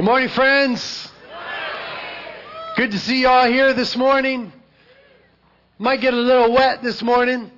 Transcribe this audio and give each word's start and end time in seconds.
Good 0.00 0.06
morning, 0.06 0.30
friends. 0.30 1.12
Good 2.74 2.92
to 2.92 2.98
see 2.98 3.20
you 3.20 3.28
all 3.28 3.46
here 3.46 3.74
this 3.74 3.94
morning. 3.98 4.50
Might 5.78 6.00
get 6.00 6.14
a 6.14 6.16
little 6.16 6.54
wet 6.54 6.82
this 6.82 7.02
morning, 7.02 7.50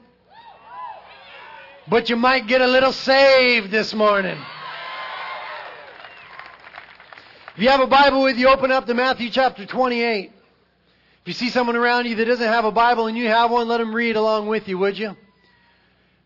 but 1.86 2.10
you 2.10 2.16
might 2.16 2.48
get 2.48 2.60
a 2.60 2.66
little 2.66 2.90
saved 2.90 3.70
this 3.70 3.94
morning. 3.94 4.36
If 7.54 7.62
you 7.62 7.68
have 7.68 7.78
a 7.78 7.86
Bible 7.86 8.24
with 8.24 8.36
you, 8.36 8.48
open 8.48 8.72
up 8.72 8.86
to 8.86 8.94
Matthew 8.94 9.30
chapter 9.30 9.64
28. 9.64 10.32
If 10.32 10.34
you 11.24 11.34
see 11.34 11.48
someone 11.48 11.76
around 11.76 12.06
you 12.06 12.16
that 12.16 12.24
doesn't 12.24 12.44
have 12.44 12.64
a 12.64 12.72
Bible 12.72 13.06
and 13.06 13.16
you 13.16 13.28
have 13.28 13.52
one, 13.52 13.68
let 13.68 13.78
them 13.78 13.94
read 13.94 14.16
along 14.16 14.48
with 14.48 14.66
you, 14.66 14.78
would 14.78 14.98
you? 14.98 15.16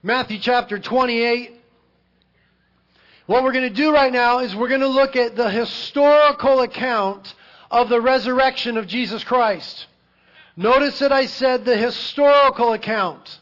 Matthew 0.03 0.39
chapter 0.39 0.79
28. 0.79 1.56
What 3.27 3.43
we're 3.43 3.53
going 3.53 3.69
to 3.69 3.75
do 3.75 3.93
right 3.93 4.13
now 4.13 4.39
is 4.39 4.55
we're 4.55 4.69
going 4.69 4.83
to 4.83 4.87
look 4.87 5.17
at 5.17 5.35
the 5.35 5.51
historical 5.51 6.61
account 6.61 7.35
of 7.73 7.89
the 7.89 8.01
resurrection 8.01 8.77
of 8.77 8.87
Jesus 8.87 9.25
Christ. 9.25 9.89
Notice 10.57 11.01
that 11.01 11.11
I 11.11 11.27
said 11.27 11.65
the 11.65 11.77
historical 11.77 12.73
account. 12.73 13.41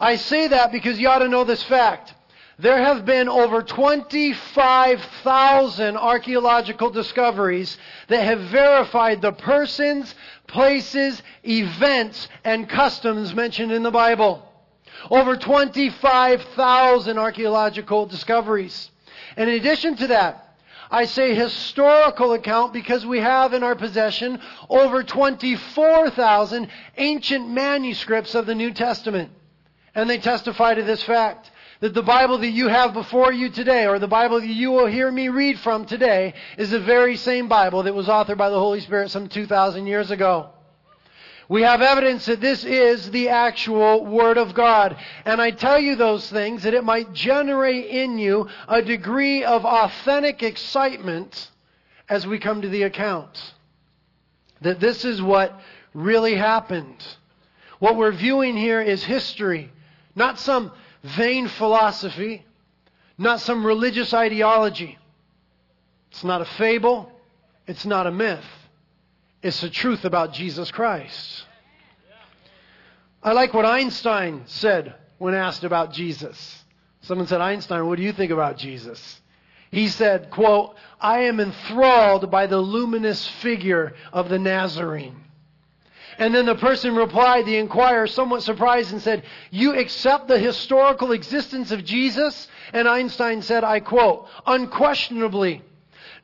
I 0.00 0.16
say 0.16 0.48
that 0.48 0.72
because 0.72 0.98
you 0.98 1.08
ought 1.08 1.18
to 1.18 1.28
know 1.28 1.44
this 1.44 1.62
fact. 1.62 2.14
There 2.58 2.78
have 2.78 3.04
been 3.04 3.28
over 3.28 3.62
25,000 3.62 5.96
archaeological 5.96 6.88
discoveries 6.90 7.76
that 8.08 8.24
have 8.24 8.40
verified 8.50 9.20
the 9.20 9.32
persons, 9.32 10.14
places, 10.46 11.20
events, 11.44 12.28
and 12.44 12.66
customs 12.68 13.34
mentioned 13.34 13.72
in 13.72 13.82
the 13.82 13.90
Bible. 13.90 14.48
Over 15.10 15.36
25,000 15.36 17.18
archaeological 17.18 18.06
discoveries. 18.06 18.91
And 19.36 19.48
in 19.48 19.56
addition 19.56 19.96
to 19.96 20.06
that, 20.08 20.56
I 20.90 21.06
say 21.06 21.34
historical 21.34 22.34
account 22.34 22.74
because 22.74 23.06
we 23.06 23.20
have 23.20 23.54
in 23.54 23.62
our 23.62 23.74
possession 23.74 24.40
over 24.68 25.02
24,000 25.02 26.68
ancient 26.98 27.48
manuscripts 27.48 28.34
of 28.34 28.44
the 28.44 28.54
New 28.54 28.72
Testament. 28.72 29.30
And 29.94 30.08
they 30.08 30.18
testify 30.18 30.74
to 30.74 30.82
this 30.82 31.02
fact 31.02 31.50
that 31.80 31.94
the 31.94 32.02
Bible 32.02 32.38
that 32.38 32.50
you 32.50 32.68
have 32.68 32.92
before 32.92 33.32
you 33.32 33.48
today, 33.48 33.86
or 33.86 33.98
the 33.98 34.06
Bible 34.06 34.40
that 34.40 34.46
you 34.46 34.70
will 34.70 34.86
hear 34.86 35.10
me 35.10 35.28
read 35.28 35.58
from 35.58 35.84
today, 35.84 36.34
is 36.56 36.70
the 36.70 36.80
very 36.80 37.16
same 37.16 37.48
Bible 37.48 37.82
that 37.82 37.94
was 37.94 38.06
authored 38.06 38.38
by 38.38 38.50
the 38.50 38.58
Holy 38.58 38.80
Spirit 38.80 39.10
some 39.10 39.28
2,000 39.28 39.86
years 39.86 40.10
ago. 40.10 40.50
We 41.48 41.62
have 41.62 41.82
evidence 41.82 42.26
that 42.26 42.40
this 42.40 42.64
is 42.64 43.10
the 43.10 43.28
actual 43.28 44.06
Word 44.06 44.38
of 44.38 44.54
God. 44.54 44.96
And 45.24 45.40
I 45.40 45.50
tell 45.50 45.78
you 45.78 45.96
those 45.96 46.28
things 46.30 46.62
that 46.62 46.74
it 46.74 46.84
might 46.84 47.12
generate 47.12 47.86
in 47.86 48.18
you 48.18 48.48
a 48.68 48.82
degree 48.82 49.44
of 49.44 49.64
authentic 49.64 50.42
excitement 50.42 51.50
as 52.08 52.26
we 52.26 52.38
come 52.38 52.62
to 52.62 52.68
the 52.68 52.84
account. 52.84 53.54
That 54.60 54.80
this 54.80 55.04
is 55.04 55.20
what 55.20 55.60
really 55.94 56.34
happened. 56.34 57.04
What 57.78 57.96
we're 57.96 58.12
viewing 58.12 58.56
here 58.56 58.80
is 58.80 59.02
history, 59.02 59.72
not 60.14 60.38
some 60.38 60.72
vain 61.02 61.48
philosophy, 61.48 62.46
not 63.18 63.40
some 63.40 63.66
religious 63.66 64.14
ideology. 64.14 64.98
It's 66.12 66.22
not 66.22 66.40
a 66.40 66.44
fable, 66.44 67.10
it's 67.66 67.84
not 67.84 68.06
a 68.06 68.12
myth. 68.12 68.44
It's 69.42 69.60
the 69.60 69.70
truth 69.70 70.04
about 70.04 70.32
Jesus 70.32 70.70
Christ. 70.70 71.44
I 73.22 73.32
like 73.32 73.54
what 73.54 73.66
Einstein 73.66 74.42
said 74.46 74.94
when 75.18 75.34
asked 75.34 75.64
about 75.64 75.92
Jesus. 75.92 76.64
Someone 77.02 77.26
said, 77.26 77.40
Einstein, 77.40 77.86
what 77.86 77.96
do 77.96 78.02
you 78.02 78.12
think 78.12 78.30
about 78.30 78.56
Jesus? 78.56 79.20
He 79.70 79.88
said, 79.88 80.30
quote, 80.30 80.76
I 81.00 81.20
am 81.22 81.40
enthralled 81.40 82.30
by 82.30 82.46
the 82.46 82.58
luminous 82.58 83.26
figure 83.26 83.94
of 84.12 84.28
the 84.28 84.38
Nazarene. 84.38 85.16
And 86.18 86.34
then 86.34 86.46
the 86.46 86.54
person 86.54 86.94
replied, 86.94 87.46
the 87.46 87.56
inquirer, 87.56 88.06
somewhat 88.06 88.42
surprised, 88.42 88.92
and 88.92 89.00
said, 89.00 89.24
You 89.50 89.74
accept 89.74 90.28
the 90.28 90.38
historical 90.38 91.12
existence 91.12 91.72
of 91.72 91.84
Jesus? 91.84 92.48
And 92.72 92.86
Einstein 92.86 93.42
said, 93.42 93.64
I 93.64 93.80
quote, 93.80 94.28
Unquestionably, 94.46 95.62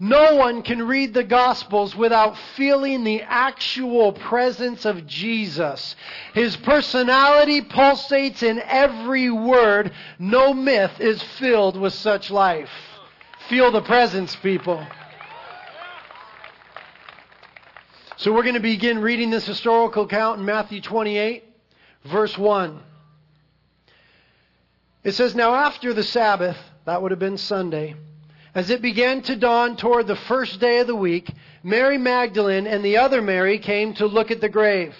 no 0.00 0.36
one 0.36 0.62
can 0.62 0.86
read 0.86 1.12
the 1.12 1.24
Gospels 1.24 1.96
without 1.96 2.38
feeling 2.54 3.02
the 3.02 3.22
actual 3.22 4.12
presence 4.12 4.84
of 4.84 5.06
Jesus. 5.08 5.96
His 6.34 6.56
personality 6.56 7.62
pulsates 7.62 8.44
in 8.44 8.60
every 8.60 9.28
word. 9.28 9.92
No 10.20 10.54
myth 10.54 11.00
is 11.00 11.20
filled 11.20 11.76
with 11.76 11.94
such 11.94 12.30
life. 12.30 12.70
Feel 13.48 13.72
the 13.72 13.82
presence, 13.82 14.36
people. 14.36 14.86
So 18.18 18.32
we're 18.32 18.42
going 18.42 18.54
to 18.54 18.60
begin 18.60 19.00
reading 19.00 19.30
this 19.30 19.46
historical 19.46 20.04
account 20.04 20.38
in 20.38 20.44
Matthew 20.44 20.80
28, 20.80 21.42
verse 22.04 22.38
1. 22.38 22.80
It 25.02 25.12
says, 25.12 25.34
Now 25.34 25.54
after 25.54 25.92
the 25.92 26.04
Sabbath, 26.04 26.58
that 26.84 27.02
would 27.02 27.10
have 27.10 27.20
been 27.20 27.38
Sunday, 27.38 27.96
as 28.54 28.70
it 28.70 28.82
began 28.82 29.22
to 29.22 29.36
dawn 29.36 29.76
toward 29.76 30.06
the 30.06 30.16
first 30.16 30.60
day 30.60 30.80
of 30.80 30.86
the 30.86 30.94
week, 30.94 31.30
Mary 31.62 31.98
Magdalene 31.98 32.66
and 32.66 32.84
the 32.84 32.96
other 32.96 33.20
Mary 33.20 33.58
came 33.58 33.94
to 33.94 34.06
look 34.06 34.30
at 34.30 34.40
the 34.40 34.48
grave. 34.48 34.94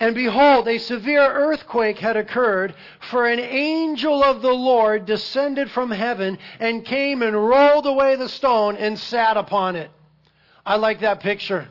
And 0.00 0.14
behold, 0.14 0.66
a 0.66 0.78
severe 0.78 1.24
earthquake 1.24 1.98
had 1.98 2.16
occurred, 2.16 2.74
for 3.10 3.28
an 3.28 3.38
angel 3.38 4.24
of 4.24 4.42
the 4.42 4.52
Lord 4.52 5.06
descended 5.06 5.70
from 5.70 5.92
heaven 5.92 6.38
and 6.58 6.84
came 6.84 7.22
and 7.22 7.36
rolled 7.36 7.86
away 7.86 8.16
the 8.16 8.28
stone 8.28 8.76
and 8.76 8.98
sat 8.98 9.36
upon 9.36 9.76
it. 9.76 9.90
I 10.66 10.76
like 10.76 11.00
that 11.00 11.20
picture. 11.20 11.68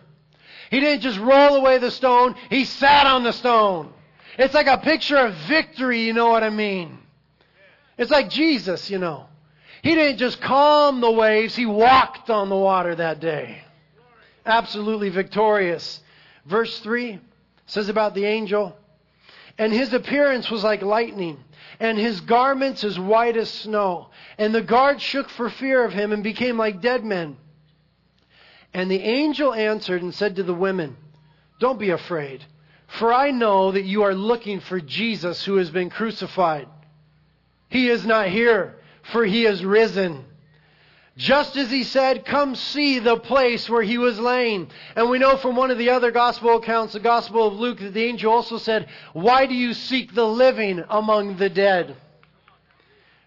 He 0.70 0.80
didn't 0.80 1.02
just 1.02 1.20
roll 1.20 1.58
away 1.58 1.80
the 1.80 1.92
stone, 1.92 2.36
he 2.50 2.64
sat 2.64 3.06
on 3.06 3.24
the 3.24 3.34
stone. 3.34 3.92
It's 4.38 4.54
like 4.54 4.68
a 4.68 4.78
picture 4.78 5.18
of 5.18 5.34
victory, 5.50 6.06
you 6.06 6.14
know 6.14 6.30
what 6.30 6.44
I 6.44 6.50
mean? 6.50 7.00
It's 7.98 8.12
like 8.12 8.30
Jesus, 8.30 8.90
you 8.90 8.98
know. 8.98 9.28
He 9.81 9.96
didn't 9.96 10.18
just 10.18 10.42
calm 10.42 11.02
the 11.02 11.12
waves, 11.12 11.56
he 11.56 11.66
walked 11.66 12.30
on 12.30 12.50
the 12.50 12.56
water 12.56 12.94
that 12.96 13.19
day. 13.19 13.64
Absolutely 14.46 15.09
victorious. 15.09 16.02
Verse 16.46 16.80
3 16.80 17.19
says 17.66 17.90
about 17.90 18.14
the 18.14 18.25
angel, 18.25 18.75
and 19.58 19.74
his 19.74 19.94
appearance 19.94 20.50
was 20.52 20.64
like 20.64 20.81
lightning, 20.81 21.44
and 21.80 21.97
his 21.97 22.22
garments 22.22 22.84
as 22.84 23.00
white 23.00 23.38
as 23.38 23.50
snow. 23.50 24.09
And 24.38 24.53
the 24.53 24.62
guards 24.62 25.02
shook 25.02 25.30
for 25.30 25.50
fear 25.50 25.84
of 25.84 25.94
him 25.94 26.12
and 26.12 26.24
became 26.24 26.58
like 26.58 26.81
dead 26.81 27.03
men. 27.03 27.38
And 28.74 28.90
the 28.90 29.02
angel 29.02 29.53
answered 29.53 30.02
and 30.02 30.13
said 30.13 30.36
to 30.36 30.44
the 30.44 30.53
women, 30.53 30.96
Don't 31.59 31.80
be 31.80 31.90
afraid, 31.90 32.44
for 32.88 33.12
I 33.12 33.31
know 33.31 33.72
that 33.72 33.86
you 33.86 34.03
are 34.03 34.13
looking 34.13 34.59
for 34.59 34.80
Jesus 34.80 35.44
who 35.44 35.58
has 35.58 35.69
been 35.69 35.90
crucified. 35.90 36.68
He 37.69 37.90
is 37.90 38.06
not 38.06 38.28
here 38.28 38.75
for 39.03 39.25
he 39.25 39.45
is 39.45 39.63
risen. 39.63 40.25
Just 41.17 41.57
as 41.57 41.69
he 41.69 41.84
said, 41.84 42.25
Come 42.25 42.56
see 42.56 43.00
the 43.00 43.17
place 43.17 43.69
where 43.69 43.84
he 43.84 43.97
was 43.97 44.19
laying. 44.19 44.69
And 44.95 45.09
we 45.09 45.19
know 45.19 45.38
from 45.38 45.56
one 45.56 45.69
of 45.69 45.78
the 45.78 45.89
other 45.89 46.12
gospel 46.12 46.57
accounts, 46.57 46.94
the 46.94 47.00
Gospel 47.00 47.47
of 47.47 47.59
Luke, 47.59 47.79
that 47.79 47.94
the 47.94 48.03
angel 48.06 48.31
also 48.31 48.57
said, 48.57 48.88
Why 49.13 49.45
do 49.45 49.53
you 49.53 49.73
seek 49.73 50.13
the 50.13 50.28
living 50.28 50.84
among 50.89 51.38
the 51.38 51.50
dead? 51.50 51.95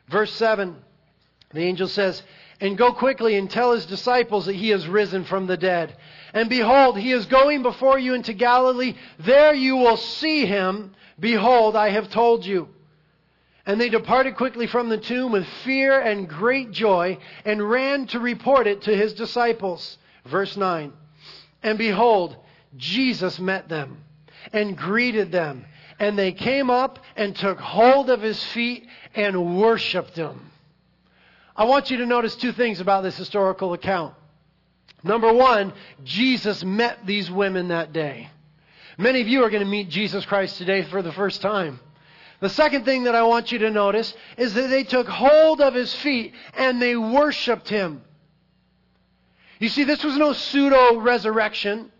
Verse 0.08 0.32
7, 0.32 0.76
the 1.52 1.60
angel 1.60 1.88
says, 1.88 2.22
And 2.60 2.76
go 2.76 2.92
quickly 2.92 3.36
and 3.36 3.50
tell 3.50 3.72
his 3.72 3.86
disciples 3.86 4.46
that 4.46 4.56
he 4.56 4.72
is 4.72 4.88
risen 4.88 5.24
from 5.24 5.46
the 5.46 5.56
dead. 5.56 5.96
And 6.32 6.48
behold, 6.48 6.98
he 6.98 7.12
is 7.12 7.26
going 7.26 7.62
before 7.62 7.98
you 7.98 8.14
into 8.14 8.32
Galilee. 8.32 8.96
There 9.20 9.54
you 9.54 9.76
will 9.76 9.96
see 9.96 10.46
him. 10.46 10.94
Behold, 11.20 11.76
I 11.76 11.91
have 11.91 12.10
told 12.10 12.44
you. 12.44 12.68
And 13.66 13.80
they 13.80 13.88
departed 13.88 14.36
quickly 14.36 14.66
from 14.66 14.88
the 14.88 14.98
tomb 14.98 15.32
with 15.32 15.47
fear 15.64 15.98
and 15.98 16.28
great 16.28 16.70
joy 16.70 17.19
and 17.44 17.69
ran 17.69 18.06
to 18.08 18.20
report 18.20 18.66
it 18.66 18.82
to 18.82 18.97
his 18.97 19.14
disciples. 19.14 19.97
Verse 20.27 20.56
9. 20.56 20.92
And 21.62 21.78
behold, 21.78 22.36
Jesus 22.77 23.39
met 23.39 23.68
them 23.68 24.04
and 24.53 24.77
greeted 24.77 25.33
them. 25.33 25.65
And 25.98 26.18
they 26.18 26.33
came 26.33 26.71
up 26.71 26.98
and 27.16 27.34
took 27.34 27.59
hold 27.59 28.10
of 28.10 28.21
his 28.21 28.42
feet 28.48 28.86
and 29.15 29.60
worshiped 29.60 30.16
him. 30.16 30.50
I 31.56 31.65
want 31.65 31.91
you 31.91 31.98
to 31.98 32.06
notice 32.06 32.34
two 32.34 32.53
things 32.53 32.80
about 32.80 33.03
this 33.03 33.16
historical 33.16 33.72
account. 33.72 34.15
Number 35.03 35.33
one, 35.33 35.72
Jesus 36.03 36.65
met 36.65 37.06
these 37.06 37.30
women 37.30 37.68
that 37.68 37.92
day. 37.92 38.28
Many 38.98 39.21
of 39.21 39.28
you 39.28 39.44
are 39.44 39.50
going 39.50 39.62
to 39.62 39.68
meet 39.68 39.89
Jesus 39.89 40.24
Christ 40.24 40.59
today 40.59 40.83
for 40.83 41.00
the 41.00 41.12
first 41.12 41.41
time. 41.41 41.78
The 42.44 42.50
second 42.50 42.84
thing 42.84 43.04
that 43.04 43.14
I 43.14 43.22
want 43.22 43.52
you 43.52 43.58
to 43.60 43.70
notice 43.70 44.14
is 44.36 44.52
that 44.52 44.68
they 44.68 44.84
took 44.84 45.08
hold 45.08 45.62
of 45.62 45.72
his 45.72 45.94
feet 45.94 46.34
and 46.52 46.80
they 46.80 46.94
worshiped 46.94 47.70
him. 47.70 48.02
You 49.58 49.70
see, 49.70 49.84
this 49.84 50.04
was 50.04 50.18
no 50.18 50.34
pseudo 50.34 50.98
resurrection. 50.98 51.91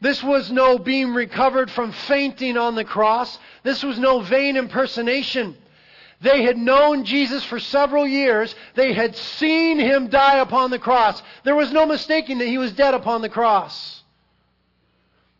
This 0.00 0.24
was 0.24 0.50
no 0.50 0.76
being 0.76 1.14
recovered 1.14 1.70
from 1.70 1.92
fainting 1.92 2.56
on 2.56 2.74
the 2.74 2.82
cross. 2.82 3.38
This 3.62 3.84
was 3.84 3.96
no 3.96 4.22
vain 4.22 4.56
impersonation. 4.56 5.56
They 6.20 6.42
had 6.42 6.58
known 6.58 7.04
Jesus 7.04 7.44
for 7.44 7.60
several 7.60 8.08
years. 8.08 8.56
They 8.74 8.92
had 8.92 9.14
seen 9.14 9.78
him 9.78 10.08
die 10.08 10.38
upon 10.38 10.72
the 10.72 10.80
cross. 10.80 11.22
There 11.44 11.54
was 11.54 11.70
no 11.70 11.86
mistaking 11.86 12.38
that 12.38 12.48
he 12.48 12.58
was 12.58 12.72
dead 12.72 12.94
upon 12.94 13.22
the 13.22 13.28
cross. 13.28 14.02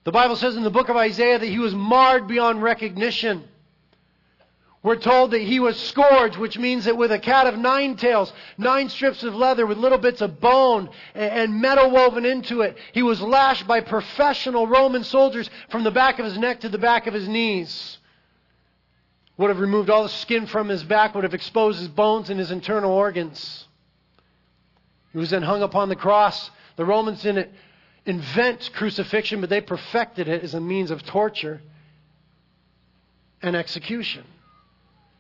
The 0.05 0.12
Bible 0.12 0.37
says 0.37 0.55
in 0.55 0.62
the 0.62 0.70
book 0.70 0.88
of 0.88 0.96
Isaiah 0.96 1.40
that 1.40 1.49
he 1.49 1.58
was 1.58 1.75
marred 1.75 2.28
beyond 2.28 2.62
recognition. 2.62 3.49
We're 4.85 4.97
told 4.97 5.31
that 5.31 5.41
he 5.41 5.61
was 5.61 5.81
scourged, 5.81 6.37
which 6.37 6.59
means 6.59 6.85
that 6.85 6.99
with 6.99 7.11
a 7.11 7.19
cat 7.19 7.47
of 7.47 7.59
nine 7.59 7.97
tails, 7.97 8.31
nine 8.59 8.91
strips 8.91 9.23
of 9.23 9.35
leather 9.35 9.65
with 9.65 9.79
little 9.79 9.97
bits 9.97 10.21
of 10.21 10.41
bone 10.41 10.91
and 11.15 11.59
metal 11.59 11.91
woven 11.91 12.27
into 12.27 12.61
it, 12.61 12.77
he 12.93 13.03
was 13.03 13.23
lashed 13.23 13.67
by 13.67 13.81
professional 13.81 14.67
Roman 14.67 15.03
soldiers 15.03 15.49
from 15.71 15.85
the 15.85 15.91
back 15.91 16.19
of 16.19 16.27
his 16.27 16.37
neck 16.37 16.61
to 16.61 16.69
the 16.69 16.77
back 16.77 17.07
of 17.07 17.15
his 17.15 17.27
knees. 17.27 17.97
Would 19.39 19.49
have 19.49 19.59
removed 19.59 19.89
all 19.89 20.03
the 20.03 20.11
skin 20.11 20.45
from 20.45 20.69
his 20.69 20.85
back, 20.85 21.15
would 21.15 21.25
have 21.25 21.33
exposed 21.33 21.79
his 21.79 21.89
bones 21.89 22.29
and 22.29 22.39
his 22.39 22.51
internal 22.51 22.93
organs. 22.93 23.67
He 25.13 25.19
was 25.19 25.31
then 25.31 25.45
hung 25.45 25.63
upon 25.63 25.89
the 25.89 25.97
cross. 25.97 26.51
The 26.77 26.85
Romans 26.85 27.23
didn't 27.23 27.49
invent 28.05 28.71
crucifixion, 28.75 29.41
but 29.41 29.49
they 29.49 29.63
perfected 29.63 30.29
it 30.29 30.45
as 30.45 30.53
a 30.53 30.61
means 30.61 30.91
of 30.91 31.03
torture 31.05 31.63
and 33.41 33.57
execution. 33.57 34.25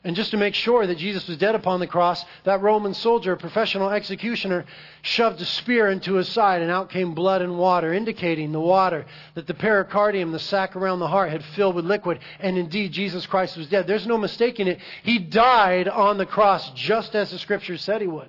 And 0.06 0.14
just 0.14 0.32
to 0.32 0.36
make 0.36 0.54
sure 0.54 0.86
that 0.86 0.98
Jesus 0.98 1.26
was 1.26 1.38
dead 1.38 1.54
upon 1.54 1.80
the 1.80 1.86
cross, 1.86 2.22
that 2.44 2.60
Roman 2.60 2.92
soldier, 2.92 3.32
a 3.32 3.36
professional 3.38 3.88
executioner, 3.88 4.66
shoved 5.00 5.40
a 5.40 5.46
spear 5.46 5.88
into 5.88 6.14
his 6.14 6.28
side, 6.28 6.60
and 6.60 6.70
out 6.70 6.90
came 6.90 7.14
blood 7.14 7.40
and 7.40 7.56
water, 7.58 7.90
indicating 7.90 8.52
the 8.52 8.60
water 8.60 9.06
that 9.34 9.46
the 9.46 9.54
pericardium, 9.54 10.30
the 10.30 10.38
sac 10.38 10.76
around 10.76 10.98
the 10.98 11.08
heart, 11.08 11.30
had 11.30 11.42
filled 11.56 11.74
with 11.74 11.86
liquid. 11.86 12.18
And 12.38 12.58
indeed, 12.58 12.92
Jesus 12.92 13.24
Christ 13.24 13.56
was 13.56 13.66
dead. 13.68 13.86
There's 13.86 14.06
no 14.06 14.18
mistaking 14.18 14.68
it. 14.68 14.78
He 15.02 15.18
died 15.18 15.88
on 15.88 16.18
the 16.18 16.26
cross 16.26 16.70
just 16.72 17.14
as 17.14 17.30
the 17.30 17.38
scriptures 17.38 17.80
said 17.80 18.02
he 18.02 18.06
would. 18.06 18.28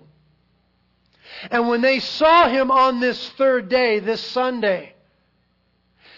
And 1.51 1.67
when 1.67 1.81
they 1.81 1.99
saw 1.99 2.47
him 2.47 2.71
on 2.71 3.01
this 3.01 3.29
third 3.31 3.67
day, 3.67 3.99
this 3.99 4.21
Sunday, 4.21 4.94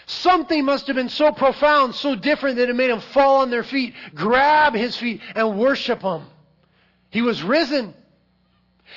Something 0.08 0.64
must 0.64 0.86
have 0.86 0.96
been 0.96 1.10
so 1.10 1.32
profound, 1.32 1.94
so 1.94 2.14
different 2.14 2.56
that 2.56 2.70
it 2.70 2.74
made 2.74 2.90
them 2.90 3.00
fall 3.00 3.42
on 3.42 3.50
their 3.50 3.62
feet, 3.62 3.92
grab 4.14 4.72
his 4.72 4.96
feet, 4.96 5.20
and 5.34 5.58
worship 5.58 6.00
him. 6.00 6.22
He 7.10 7.20
was 7.20 7.42
risen. 7.42 7.92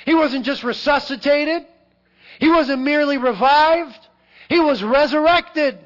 He 0.06 0.14
wasn't 0.14 0.46
just 0.46 0.64
resuscitated. 0.64 1.66
He 2.40 2.48
wasn't 2.48 2.80
merely 2.80 3.18
revived. 3.18 4.08
He 4.48 4.58
was 4.58 4.82
resurrected. 4.82 5.78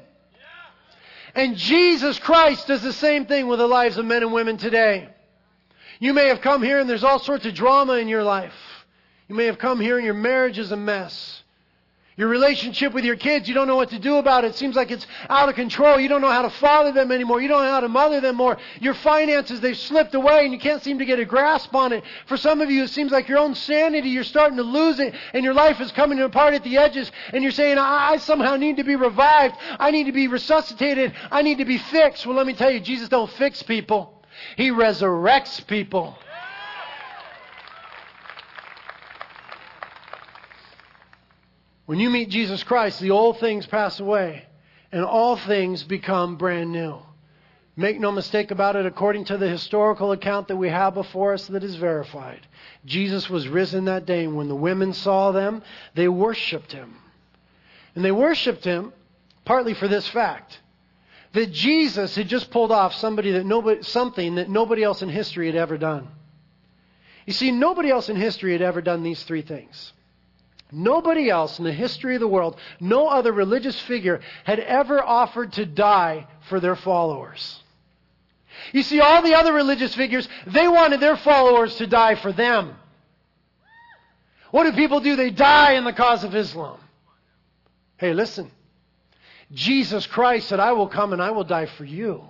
And 1.35 1.57
Jesus 1.57 2.17
Christ 2.19 2.67
does 2.67 2.81
the 2.81 2.93
same 2.93 3.25
thing 3.25 3.47
with 3.47 3.59
the 3.59 3.67
lives 3.67 3.97
of 3.97 4.05
men 4.05 4.23
and 4.23 4.31
women 4.31 4.55
today. 4.55 5.09
You 5.99 6.13
may 6.13 6.29
have 6.29 6.39
come 6.39 6.63
here 6.63 6.79
and 6.79 6.89
there's 6.89 7.03
all 7.03 7.19
sorts 7.19 7.45
of 7.45 7.53
drama 7.53 7.95
in 7.95 8.07
your 8.07 8.23
life. 8.23 8.55
You 9.27 9.35
may 9.35 9.47
have 9.47 9.57
come 9.57 9.81
here 9.81 9.97
and 9.97 10.05
your 10.05 10.13
marriage 10.13 10.57
is 10.57 10.71
a 10.71 10.77
mess. 10.77 11.43
Your 12.17 12.29
relationship 12.29 12.93
with 12.93 13.05
your 13.05 13.15
kids, 13.15 13.47
you 13.47 13.53
don't 13.53 13.67
know 13.67 13.75
what 13.75 13.91
to 13.91 13.99
do 13.99 14.15
about 14.15 14.43
it. 14.43 14.47
It 14.47 14.55
seems 14.55 14.75
like 14.75 14.89
it's 14.89 15.05
out 15.29 15.49
of 15.49 15.55
control. 15.55 15.99
You 15.99 16.09
don't 16.09 16.21
know 16.21 16.31
how 16.31 16.41
to 16.41 16.49
father 16.49 16.91
them 16.91 17.11
anymore. 17.11 17.39
You 17.41 17.47
don't 17.47 17.63
know 17.63 17.69
how 17.69 17.79
to 17.79 17.87
mother 17.87 18.19
them 18.19 18.37
more. 18.37 18.57
Your 18.81 18.95
finances, 18.95 19.59
they've 19.61 19.77
slipped 19.77 20.15
away 20.15 20.43
and 20.43 20.51
you 20.51 20.57
can't 20.57 20.83
seem 20.83 20.97
to 20.97 21.05
get 21.05 21.19
a 21.19 21.25
grasp 21.25 21.75
on 21.75 21.93
it. 21.93 22.03
For 22.25 22.35
some 22.35 22.59
of 22.59 22.71
you, 22.71 22.85
it 22.85 22.89
seems 22.89 23.11
like 23.11 23.27
your 23.27 23.37
own 23.37 23.53
sanity, 23.53 24.09
you're 24.09 24.23
starting 24.23 24.57
to 24.57 24.63
lose 24.63 24.97
it 24.97 25.13
and 25.33 25.43
your 25.43 25.53
life 25.53 25.79
is 25.79 25.91
coming 25.91 26.19
apart 26.19 26.55
at 26.55 26.63
the 26.63 26.77
edges 26.77 27.11
and 27.33 27.43
you're 27.43 27.51
saying, 27.51 27.77
I 27.77 28.17
somehow 28.17 28.55
need 28.55 28.77
to 28.77 28.83
be 28.83 28.95
revived. 28.95 29.55
I 29.79 29.91
need 29.91 30.05
to 30.05 30.11
be 30.11 30.27
resuscitated. 30.27 31.13
I 31.29 31.43
need 31.43 31.59
to 31.59 31.65
be 31.65 31.77
fixed. 31.77 32.25
Well, 32.25 32.35
let 32.35 32.47
me 32.47 32.53
tell 32.53 32.71
you, 32.71 32.79
Jesus 32.79 33.09
don't 33.09 33.31
fix 33.33 33.61
people. 33.61 34.23
He 34.55 34.71
resurrects 34.71 35.65
people. 35.67 36.17
When 41.87 42.01
you 42.01 42.09
meet 42.09 42.29
Jesus 42.29 42.63
Christ, 42.63 42.99
the 42.99 43.11
old 43.11 43.39
things 43.39 43.65
pass 43.65 44.01
away 44.01 44.43
and 44.91 45.05
all 45.05 45.37
things 45.37 45.83
become 45.83 46.35
brand 46.35 46.73
new. 46.73 46.99
Make 47.77 47.97
no 47.97 48.11
mistake 48.11 48.51
about 48.51 48.75
it, 48.75 48.85
according 48.85 49.25
to 49.25 49.37
the 49.37 49.47
historical 49.47 50.11
account 50.11 50.49
that 50.49 50.57
we 50.57 50.67
have 50.67 50.95
before 50.95 51.33
us 51.33 51.47
that 51.47 51.63
is 51.63 51.75
verified. 51.75 52.45
Jesus 52.85 53.29
was 53.29 53.47
risen 53.47 53.85
that 53.85 54.05
day, 54.05 54.25
and 54.25 54.35
when 54.35 54.49
the 54.49 54.55
women 54.55 54.93
saw 54.93 55.31
them, 55.31 55.61
they 55.93 56.09
worshiped 56.09 56.73
him. 56.73 56.97
And 57.95 58.03
they 58.03 58.11
worshiped 58.11 58.65
him 58.65 58.91
partly 59.45 59.73
for 59.73 59.87
this 59.87 60.07
fact 60.09 60.59
that 61.31 61.53
Jesus 61.53 62.15
had 62.15 62.27
just 62.27 62.51
pulled 62.51 62.71
off 62.71 62.95
somebody 62.95 63.31
that 63.31 63.45
nobody, 63.45 63.81
something 63.83 64.35
that 64.35 64.49
nobody 64.49 64.83
else 64.83 65.01
in 65.01 65.09
history 65.09 65.45
had 65.45 65.55
ever 65.55 65.77
done. 65.77 66.09
You 67.25 67.33
see, 67.33 67.51
nobody 67.51 67.91
else 67.91 68.09
in 68.09 68.17
history 68.17 68.51
had 68.51 68.61
ever 68.61 68.81
done 68.81 69.03
these 69.03 69.23
three 69.23 69.41
things. 69.41 69.93
Nobody 70.71 71.29
else 71.29 71.59
in 71.59 71.65
the 71.65 71.71
history 71.71 72.15
of 72.15 72.21
the 72.21 72.27
world, 72.27 72.59
no 72.79 73.07
other 73.07 73.31
religious 73.31 73.79
figure 73.81 74.19
had 74.43 74.59
ever 74.59 75.01
offered 75.01 75.53
to 75.53 75.65
die 75.65 76.27
for 76.49 76.59
their 76.59 76.75
followers. 76.75 77.63
You 78.73 78.83
see, 78.83 78.99
all 78.99 79.21
the 79.21 79.35
other 79.35 79.53
religious 79.53 79.95
figures, 79.95 80.27
they 80.45 80.67
wanted 80.67 80.99
their 80.99 81.15
followers 81.15 81.75
to 81.77 81.87
die 81.87 82.15
for 82.15 82.33
them. 82.33 82.75
What 84.51 84.63
do 84.63 84.73
people 84.73 84.99
do? 84.99 85.15
They 85.15 85.29
die 85.29 85.73
in 85.73 85.83
the 85.83 85.93
cause 85.93 86.23
of 86.23 86.35
Islam. 86.35 86.79
Hey, 87.97 88.13
listen. 88.13 88.51
Jesus 89.53 90.05
Christ 90.05 90.49
said, 90.49 90.59
I 90.59 90.73
will 90.73 90.87
come 90.87 91.13
and 91.13 91.21
I 91.21 91.31
will 91.31 91.43
die 91.43 91.67
for 91.67 91.85
you. 91.85 92.23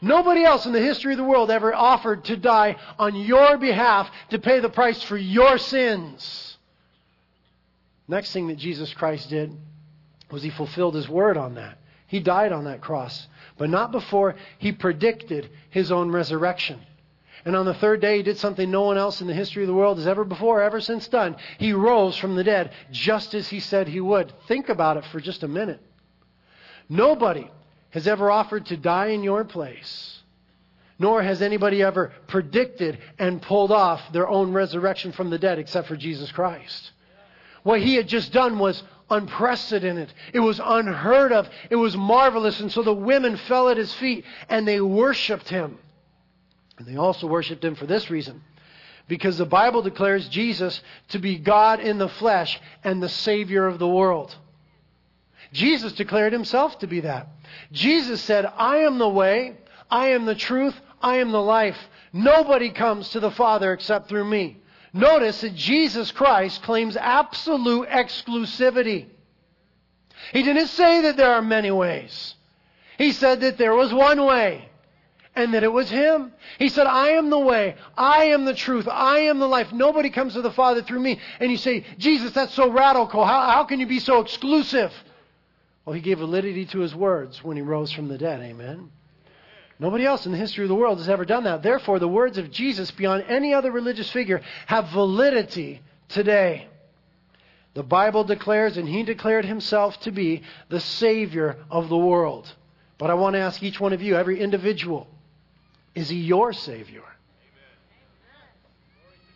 Nobody 0.00 0.44
else 0.44 0.66
in 0.66 0.72
the 0.72 0.80
history 0.80 1.12
of 1.12 1.18
the 1.18 1.24
world 1.24 1.50
ever 1.50 1.72
offered 1.72 2.24
to 2.24 2.36
die 2.36 2.76
on 2.98 3.14
your 3.14 3.56
behalf 3.56 4.10
to 4.30 4.38
pay 4.38 4.60
the 4.60 4.68
price 4.68 5.02
for 5.02 5.16
your 5.16 5.58
sins. 5.58 6.51
Next 8.08 8.32
thing 8.32 8.48
that 8.48 8.58
Jesus 8.58 8.92
Christ 8.92 9.30
did 9.30 9.56
was 10.30 10.42
he 10.42 10.50
fulfilled 10.50 10.94
his 10.94 11.08
word 11.08 11.36
on 11.36 11.54
that. 11.54 11.78
He 12.06 12.20
died 12.20 12.52
on 12.52 12.64
that 12.64 12.80
cross, 12.80 13.26
but 13.56 13.70
not 13.70 13.92
before 13.92 14.34
he 14.58 14.72
predicted 14.72 15.48
his 15.70 15.90
own 15.90 16.10
resurrection. 16.10 16.80
And 17.44 17.56
on 17.56 17.66
the 17.66 17.74
third 17.74 18.00
day, 18.00 18.18
he 18.18 18.22
did 18.22 18.38
something 18.38 18.70
no 18.70 18.82
one 18.82 18.98
else 18.98 19.20
in 19.20 19.26
the 19.26 19.34
history 19.34 19.62
of 19.62 19.66
the 19.66 19.74
world 19.74 19.98
has 19.98 20.06
ever 20.06 20.24
before, 20.24 20.62
ever 20.62 20.80
since 20.80 21.08
done. 21.08 21.36
He 21.58 21.72
rose 21.72 22.16
from 22.16 22.36
the 22.36 22.44
dead, 22.44 22.72
just 22.90 23.34
as 23.34 23.48
he 23.48 23.60
said 23.60 23.88
he 23.88 24.00
would. 24.00 24.32
Think 24.46 24.68
about 24.68 24.96
it 24.96 25.04
for 25.06 25.20
just 25.20 25.42
a 25.42 25.48
minute. 25.48 25.80
Nobody 26.88 27.50
has 27.90 28.06
ever 28.06 28.30
offered 28.30 28.66
to 28.66 28.76
die 28.76 29.08
in 29.08 29.22
your 29.22 29.44
place, 29.44 30.20
nor 30.98 31.22
has 31.22 31.42
anybody 31.42 31.82
ever 31.82 32.12
predicted 32.26 32.98
and 33.18 33.42
pulled 33.42 33.72
off 33.72 34.00
their 34.12 34.28
own 34.28 34.52
resurrection 34.52 35.12
from 35.12 35.30
the 35.30 35.38
dead 35.38 35.58
except 35.58 35.88
for 35.88 35.96
Jesus 35.96 36.30
Christ. 36.30 36.92
What 37.62 37.80
he 37.80 37.94
had 37.94 38.08
just 38.08 38.32
done 38.32 38.58
was 38.58 38.82
unprecedented. 39.10 40.12
It 40.32 40.40
was 40.40 40.60
unheard 40.62 41.32
of. 41.32 41.48
It 41.70 41.76
was 41.76 41.96
marvelous. 41.96 42.60
And 42.60 42.72
so 42.72 42.82
the 42.82 42.94
women 42.94 43.36
fell 43.36 43.68
at 43.68 43.76
his 43.76 43.92
feet 43.94 44.24
and 44.48 44.66
they 44.66 44.80
worshiped 44.80 45.48
him. 45.48 45.78
And 46.78 46.86
they 46.86 46.96
also 46.96 47.26
worshiped 47.26 47.64
him 47.64 47.74
for 47.74 47.86
this 47.86 48.10
reason. 48.10 48.42
Because 49.08 49.36
the 49.36 49.46
Bible 49.46 49.82
declares 49.82 50.28
Jesus 50.28 50.80
to 51.08 51.18
be 51.18 51.36
God 51.36 51.80
in 51.80 51.98
the 51.98 52.08
flesh 52.08 52.60
and 52.82 53.02
the 53.02 53.08
Savior 53.08 53.66
of 53.66 53.78
the 53.78 53.88
world. 53.88 54.34
Jesus 55.52 55.92
declared 55.92 56.32
himself 56.32 56.78
to 56.78 56.86
be 56.86 57.00
that. 57.00 57.28
Jesus 57.72 58.22
said, 58.22 58.46
I 58.46 58.78
am 58.78 58.98
the 58.98 59.08
way, 59.08 59.56
I 59.90 60.08
am 60.08 60.24
the 60.24 60.34
truth, 60.34 60.74
I 61.02 61.16
am 61.16 61.30
the 61.30 61.42
life. 61.42 61.76
Nobody 62.12 62.70
comes 62.70 63.10
to 63.10 63.20
the 63.20 63.30
Father 63.30 63.72
except 63.72 64.08
through 64.08 64.24
me. 64.24 64.61
Notice 64.92 65.40
that 65.40 65.54
Jesus 65.54 66.10
Christ 66.10 66.62
claims 66.62 66.96
absolute 66.96 67.88
exclusivity. 67.88 69.06
He 70.32 70.42
didn't 70.42 70.68
say 70.68 71.02
that 71.02 71.16
there 71.16 71.32
are 71.32 71.42
many 71.42 71.70
ways. 71.70 72.34
He 72.98 73.12
said 73.12 73.40
that 73.40 73.58
there 73.58 73.74
was 73.74 73.92
one 73.92 74.24
way 74.24 74.68
and 75.34 75.54
that 75.54 75.64
it 75.64 75.72
was 75.72 75.88
Him. 75.88 76.32
He 76.58 76.68
said, 76.68 76.86
I 76.86 77.10
am 77.10 77.30
the 77.30 77.38
way. 77.38 77.76
I 77.96 78.24
am 78.26 78.44
the 78.44 78.54
truth. 78.54 78.86
I 78.86 79.20
am 79.20 79.38
the 79.38 79.48
life. 79.48 79.72
Nobody 79.72 80.10
comes 80.10 80.34
to 80.34 80.42
the 80.42 80.50
Father 80.52 80.82
through 80.82 81.00
me. 81.00 81.18
And 81.40 81.50
you 81.50 81.56
say, 81.56 81.86
Jesus, 81.98 82.32
that's 82.32 82.54
so 82.54 82.70
radical. 82.70 83.24
How, 83.24 83.50
how 83.50 83.64
can 83.64 83.80
you 83.80 83.86
be 83.86 83.98
so 83.98 84.20
exclusive? 84.20 84.92
Well, 85.84 85.94
He 85.94 86.02
gave 86.02 86.18
validity 86.18 86.66
to 86.66 86.80
His 86.80 86.94
words 86.94 87.42
when 87.42 87.56
He 87.56 87.62
rose 87.62 87.90
from 87.92 88.08
the 88.08 88.18
dead. 88.18 88.40
Amen. 88.42 88.90
Nobody 89.82 90.06
else 90.06 90.26
in 90.26 90.30
the 90.30 90.38
history 90.38 90.64
of 90.64 90.68
the 90.68 90.76
world 90.76 90.98
has 90.98 91.08
ever 91.08 91.24
done 91.24 91.42
that. 91.42 91.64
Therefore, 91.64 91.98
the 91.98 92.06
words 92.06 92.38
of 92.38 92.52
Jesus, 92.52 92.92
beyond 92.92 93.24
any 93.26 93.52
other 93.52 93.72
religious 93.72 94.08
figure, 94.12 94.40
have 94.66 94.90
validity 94.90 95.82
today. 96.08 96.68
The 97.74 97.82
Bible 97.82 98.22
declares, 98.22 98.76
and 98.76 98.88
He 98.88 99.02
declared 99.02 99.44
Himself 99.44 99.98
to 100.02 100.12
be 100.12 100.42
the 100.68 100.78
Savior 100.78 101.56
of 101.68 101.88
the 101.88 101.96
world. 101.96 102.54
But 102.96 103.10
I 103.10 103.14
want 103.14 103.34
to 103.34 103.40
ask 103.40 103.60
each 103.60 103.80
one 103.80 103.92
of 103.92 104.00
you, 104.00 104.14
every 104.14 104.38
individual, 104.38 105.08
is 105.96 106.08
He 106.10 106.18
your 106.20 106.52
Savior? 106.52 107.02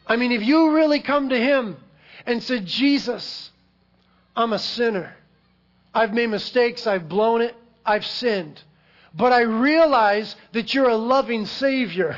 I 0.06 0.14
mean, 0.14 0.30
if 0.30 0.44
you 0.44 0.76
really 0.76 1.00
come 1.00 1.30
to 1.30 1.36
Him 1.36 1.76
and 2.24 2.40
said, 2.40 2.66
Jesus, 2.66 3.50
I'm 4.36 4.52
a 4.52 4.60
sinner. 4.60 5.16
I've 5.92 6.14
made 6.14 6.28
mistakes. 6.28 6.86
I've 6.86 7.08
blown 7.08 7.40
it. 7.40 7.56
I've 7.84 8.06
sinned. 8.06 8.62
But 9.16 9.32
I 9.32 9.40
realize 9.40 10.36
that 10.52 10.74
you're 10.74 10.90
a 10.90 10.96
loving 10.96 11.46
Savior. 11.46 12.16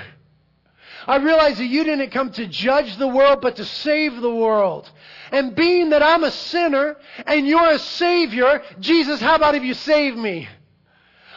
I 1.06 1.16
realize 1.16 1.58
that 1.58 1.66
you 1.66 1.84
didn't 1.84 2.10
come 2.10 2.32
to 2.32 2.46
judge 2.46 2.96
the 2.96 3.08
world, 3.08 3.40
but 3.40 3.56
to 3.56 3.64
save 3.64 4.20
the 4.20 4.34
world. 4.34 4.90
And 5.30 5.54
being 5.54 5.90
that 5.90 6.02
I'm 6.02 6.24
a 6.24 6.30
sinner 6.30 6.96
and 7.24 7.46
you're 7.46 7.70
a 7.70 7.78
Savior, 7.78 8.62
Jesus, 8.80 9.20
how 9.20 9.36
about 9.36 9.54
if 9.54 9.62
you 9.62 9.74
save 9.74 10.16
me? 10.16 10.48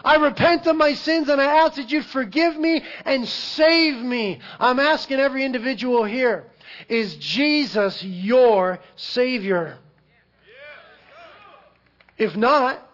I 0.03 0.15
repent 0.15 0.65
of 0.65 0.75
my 0.75 0.95
sins 0.95 1.29
and 1.29 1.39
I 1.39 1.63
ask 1.63 1.75
that 1.75 1.91
you 1.91 2.01
forgive 2.01 2.57
me 2.57 2.83
and 3.05 3.27
save 3.27 3.97
me. 3.97 4.39
I'm 4.59 4.79
asking 4.79 5.19
every 5.19 5.45
individual 5.45 6.03
here, 6.03 6.45
is 6.89 7.15
Jesus 7.17 8.03
your 8.03 8.79
Savior? 8.95 9.77
If 12.17 12.35
not, 12.35 12.87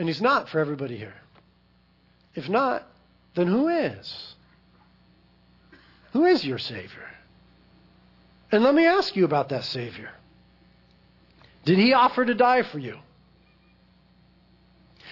and 0.00 0.08
He's 0.08 0.22
not 0.22 0.48
for 0.48 0.58
everybody 0.60 0.96
here. 0.96 1.12
If 2.34 2.48
not, 2.48 2.88
then 3.34 3.46
who 3.46 3.68
is? 3.68 4.34
Who 6.14 6.24
is 6.24 6.42
your 6.42 6.56
Savior? 6.56 7.06
And 8.50 8.64
let 8.64 8.74
me 8.74 8.86
ask 8.86 9.14
you 9.14 9.26
about 9.26 9.50
that 9.50 9.66
Savior. 9.66 10.08
Did 11.66 11.76
He 11.76 11.92
offer 11.92 12.24
to 12.24 12.34
die 12.34 12.62
for 12.62 12.78
you? 12.78 12.96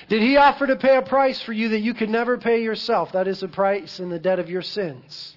Did 0.08 0.22
He 0.22 0.38
offer 0.38 0.66
to 0.66 0.76
pay 0.76 0.96
a 0.96 1.02
price 1.02 1.42
for 1.42 1.52
you 1.52 1.68
that 1.68 1.80
you 1.80 1.92
could 1.92 2.08
never 2.08 2.38
pay 2.38 2.62
yourself? 2.62 3.12
That 3.12 3.28
is 3.28 3.40
the 3.40 3.48
price 3.48 3.98
and 3.98 4.10
the 4.10 4.18
debt 4.18 4.38
of 4.38 4.48
your 4.48 4.62
sins. 4.62 5.36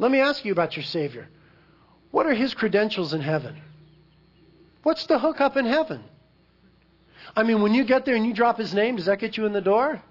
Let 0.00 0.10
me 0.10 0.18
ask 0.18 0.44
you 0.44 0.50
about 0.50 0.74
your 0.74 0.84
Savior. 0.84 1.28
What 2.10 2.26
are 2.26 2.34
His 2.34 2.54
credentials 2.54 3.14
in 3.14 3.20
heaven? 3.20 3.62
What's 4.82 5.06
the 5.06 5.20
hookup 5.20 5.56
in 5.56 5.64
heaven? 5.64 6.02
I 7.36 7.42
mean, 7.42 7.62
when 7.62 7.74
you 7.74 7.84
get 7.84 8.04
there 8.04 8.14
and 8.14 8.26
you 8.26 8.34
drop 8.34 8.58
His 8.58 8.74
name, 8.74 8.96
does 8.96 9.06
that 9.06 9.18
get 9.18 9.36
you 9.36 9.46
in 9.46 9.52
the 9.52 9.60
door? 9.60 10.02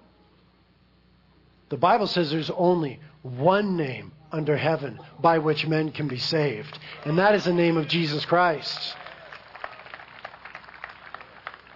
The 1.68 1.76
Bible 1.76 2.06
says 2.06 2.30
there's 2.30 2.50
only 2.50 3.00
one 3.22 3.76
name 3.76 4.12
under 4.32 4.56
heaven 4.56 4.98
by 5.20 5.38
which 5.38 5.66
men 5.66 5.90
can 5.90 6.08
be 6.08 6.18
saved, 6.18 6.78
and 7.04 7.18
that 7.18 7.34
is 7.34 7.44
the 7.44 7.52
name 7.52 7.76
of 7.76 7.88
Jesus 7.88 8.24
Christ. 8.24 8.96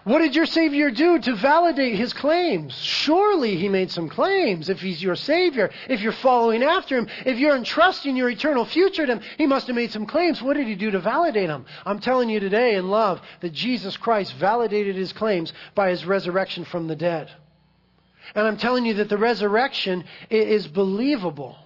What 0.04 0.18
did 0.18 0.34
your 0.34 0.46
Savior 0.46 0.90
do 0.90 1.20
to 1.20 1.36
validate 1.36 1.94
his 1.94 2.12
claims? 2.12 2.74
Surely 2.74 3.56
he 3.56 3.68
made 3.68 3.92
some 3.92 4.08
claims. 4.08 4.68
If 4.68 4.80
he's 4.80 5.00
your 5.00 5.14
Savior, 5.14 5.70
if 5.88 6.00
you're 6.00 6.10
following 6.10 6.64
after 6.64 6.98
him, 6.98 7.06
if 7.24 7.38
you're 7.38 7.56
entrusting 7.56 8.16
your 8.16 8.28
eternal 8.28 8.64
future 8.64 9.06
to 9.06 9.12
him, 9.12 9.20
he 9.38 9.46
must 9.46 9.68
have 9.68 9.76
made 9.76 9.92
some 9.92 10.06
claims. 10.06 10.42
What 10.42 10.56
did 10.56 10.66
he 10.66 10.74
do 10.74 10.90
to 10.90 10.98
validate 10.98 11.46
them? 11.46 11.66
I'm 11.86 12.00
telling 12.00 12.30
you 12.30 12.40
today 12.40 12.74
in 12.74 12.90
love 12.90 13.20
that 13.42 13.52
Jesus 13.52 13.96
Christ 13.96 14.34
validated 14.34 14.96
his 14.96 15.12
claims 15.12 15.52
by 15.76 15.90
his 15.90 16.04
resurrection 16.04 16.64
from 16.64 16.88
the 16.88 16.96
dead. 16.96 17.30
And 18.34 18.44
I'm 18.44 18.56
telling 18.56 18.84
you 18.84 18.94
that 18.94 19.08
the 19.08 19.18
resurrection 19.18 20.04
is 20.30 20.66
believable. 20.66 21.56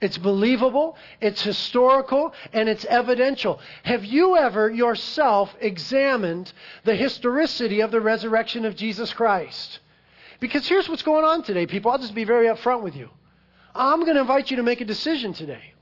It's 0.00 0.16
believable, 0.16 0.96
it's 1.20 1.42
historical, 1.42 2.32
and 2.52 2.68
it's 2.68 2.86
evidential. 2.86 3.60
Have 3.82 4.04
you 4.04 4.36
ever 4.36 4.70
yourself 4.70 5.54
examined 5.60 6.52
the 6.84 6.96
historicity 6.96 7.80
of 7.80 7.90
the 7.90 8.00
resurrection 8.00 8.64
of 8.64 8.76
Jesus 8.76 9.12
Christ? 9.12 9.80
Because 10.40 10.66
here's 10.66 10.88
what's 10.88 11.02
going 11.02 11.24
on 11.24 11.42
today, 11.42 11.66
people. 11.66 11.90
I'll 11.90 11.98
just 11.98 12.14
be 12.14 12.24
very 12.24 12.46
upfront 12.46 12.82
with 12.82 12.96
you. 12.96 13.10
I'm 13.74 14.00
going 14.00 14.14
to 14.14 14.22
invite 14.22 14.50
you 14.50 14.56
to 14.56 14.62
make 14.62 14.80
a 14.80 14.86
decision 14.86 15.34
today. 15.34 15.74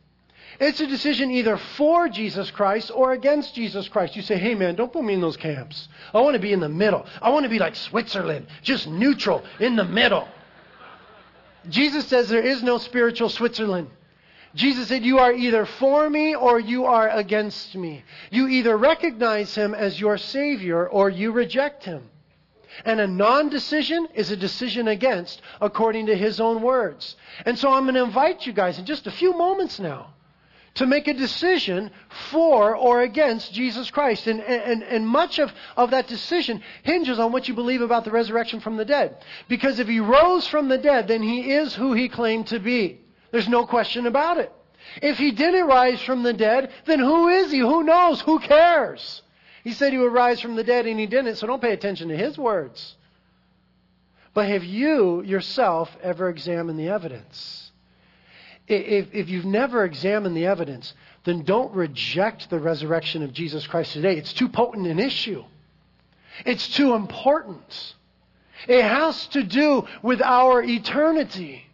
It's 0.61 0.81
a 0.81 0.87
decision 0.89 1.31
either 1.31 1.57
for 1.57 2.09
Jesus 2.09 2.51
Christ 2.51 2.91
or 2.93 3.13
against 3.13 3.55
Jesus 3.55 3.89
Christ. 3.89 4.17
You 4.17 4.23
say, 4.23 4.37
hey 4.37 4.57
man, 4.57 4.75
don't 4.75 4.93
put 4.93 5.05
me 5.05 5.15
in 5.15 5.21
those 5.21 5.37
camps. 5.37 5.89
I 6.13 6.21
want 6.21 6.35
to 6.35 6.41
be 6.41 6.53
in 6.53 6.59
the 6.59 6.69
middle. 6.69 7.07
I 7.23 7.31
want 7.31 7.45
to 7.45 7.49
be 7.49 7.61
like 7.61 7.77
Switzerland, 7.77 8.49
just 8.63 8.89
neutral, 8.89 9.45
in 9.61 9.77
the 9.77 9.85
middle. 9.85 10.27
Jesus 11.69 12.07
says 12.09 12.29
there 12.29 12.43
is 12.43 12.65
no 12.65 12.79
spiritual 12.79 13.29
Switzerland. 13.29 13.89
Jesus 14.55 14.89
said, 14.89 15.05
You 15.05 15.19
are 15.19 15.33
either 15.33 15.67
for 15.67 16.09
me 16.09 16.35
or 16.35 16.59
you 16.59 16.87
are 16.87 17.09
against 17.09 17.75
me. 17.75 18.05
You 18.31 18.49
either 18.49 18.77
recognize 18.77 19.55
him 19.55 19.75
as 19.75 20.01
your 20.01 20.19
Savior 20.19 20.89
or 20.89 21.11
you 21.11 21.33
reject 21.33 21.85
him. 21.85 22.11
And 22.85 23.01
a 23.01 23.07
non 23.07 23.49
decision 23.49 24.09
is 24.15 24.31
a 24.31 24.37
decision 24.37 24.89
against, 24.89 25.43
according 25.61 26.07
to 26.07 26.17
his 26.17 26.41
own 26.41 26.63
words. 26.63 27.17
And 27.45 27.59
so 27.59 27.73
I'm 27.73 27.85
going 27.85 27.95
to 27.95 28.03
invite 28.03 28.47
you 28.47 28.53
guys 28.53 28.79
in 28.79 28.87
just 28.87 29.07
a 29.07 29.11
few 29.11 29.37
moments 29.37 29.79
now 29.79 30.15
to 30.75 30.87
make 30.87 31.09
a 31.09 31.15
decision 31.15 31.91
for 32.31 32.77
or 32.77 33.03
against 33.03 33.53
Jesus 33.53 33.91
Christ. 33.91 34.29
And, 34.29 34.41
and, 34.41 34.83
and 34.85 35.07
much 35.07 35.41
of, 35.41 35.53
of 35.77 35.91
that 35.91 36.07
decision 36.07 36.63
hinges 36.85 37.19
on 37.19 37.33
what 37.33 37.49
you 37.49 37.55
believe 37.55 37.81
about 37.81 38.05
the 38.05 38.13
resurrection 38.13 38.61
from 38.61 38.77
the 38.77 38.85
dead. 38.85 39.17
Because 39.49 39.81
if 39.81 39.89
he 39.89 39.99
rose 39.99 40.47
from 40.47 40.69
the 40.69 40.79
dead, 40.79 41.09
then 41.09 41.23
he 41.23 41.53
is 41.53 41.75
who 41.75 41.95
he 41.95 42.09
claimed 42.09 42.47
to 42.49 42.61
be. 42.61 43.01
There's 43.31 43.49
no 43.49 43.67
question 43.67 44.07
about 44.07 44.39
it. 44.39 44.53
If 45.03 45.19
he 45.19 45.33
didn't 45.33 45.67
rise 45.67 46.01
from 46.03 46.23
the 46.23 46.33
dead, 46.33 46.71
then 46.87 46.99
who 46.99 47.29
is 47.29 47.53
he? 47.53 47.59
Who 47.59 47.83
knows? 47.83 48.21
Who 48.23 48.39
cares? 48.39 49.23
He 49.65 49.73
said 49.73 49.93
he 49.93 49.99
would 49.99 50.13
rise 50.13 50.41
from 50.41 50.57
the 50.57 50.65
dead 50.65 50.87
and 50.87 50.99
he 50.99 51.07
didn't, 51.07 51.37
so 51.37 51.47
don't 51.47 51.61
pay 51.61 51.73
attention 51.73 52.09
to 52.09 52.17
his 52.17 52.39
words. 52.39 52.97
But 54.33 54.49
have 54.49 54.65
you 54.65 55.23
yourself 55.23 55.95
ever 56.03 56.29
examined 56.29 56.79
the 56.79 56.89
evidence? 56.89 57.73
If, 58.67 59.09
if 59.13 59.29
you've 59.29 59.45
never 59.45 59.85
examined 59.85 60.37
the 60.37 60.47
evidence, 60.47 60.95
then 61.25 61.43
don't 61.43 61.75
reject 61.75 62.51
the 62.51 62.59
resurrection 62.59 63.23
of 63.23 63.33
Jesus 63.33 63.67
Christ 63.67 63.93
today. 63.95 64.17
It's 64.17 64.33
too 64.33 64.49
potent 64.49 64.87
an 64.87 64.99
issue. 64.99 65.45
It's 66.45 66.69
too 66.69 66.95
important. 66.95 67.95
It 68.67 68.83
has 68.83 69.27
to 69.29 69.43
do 69.43 69.87
with 70.03 70.23
our 70.23 70.63
eternity. 70.63 71.65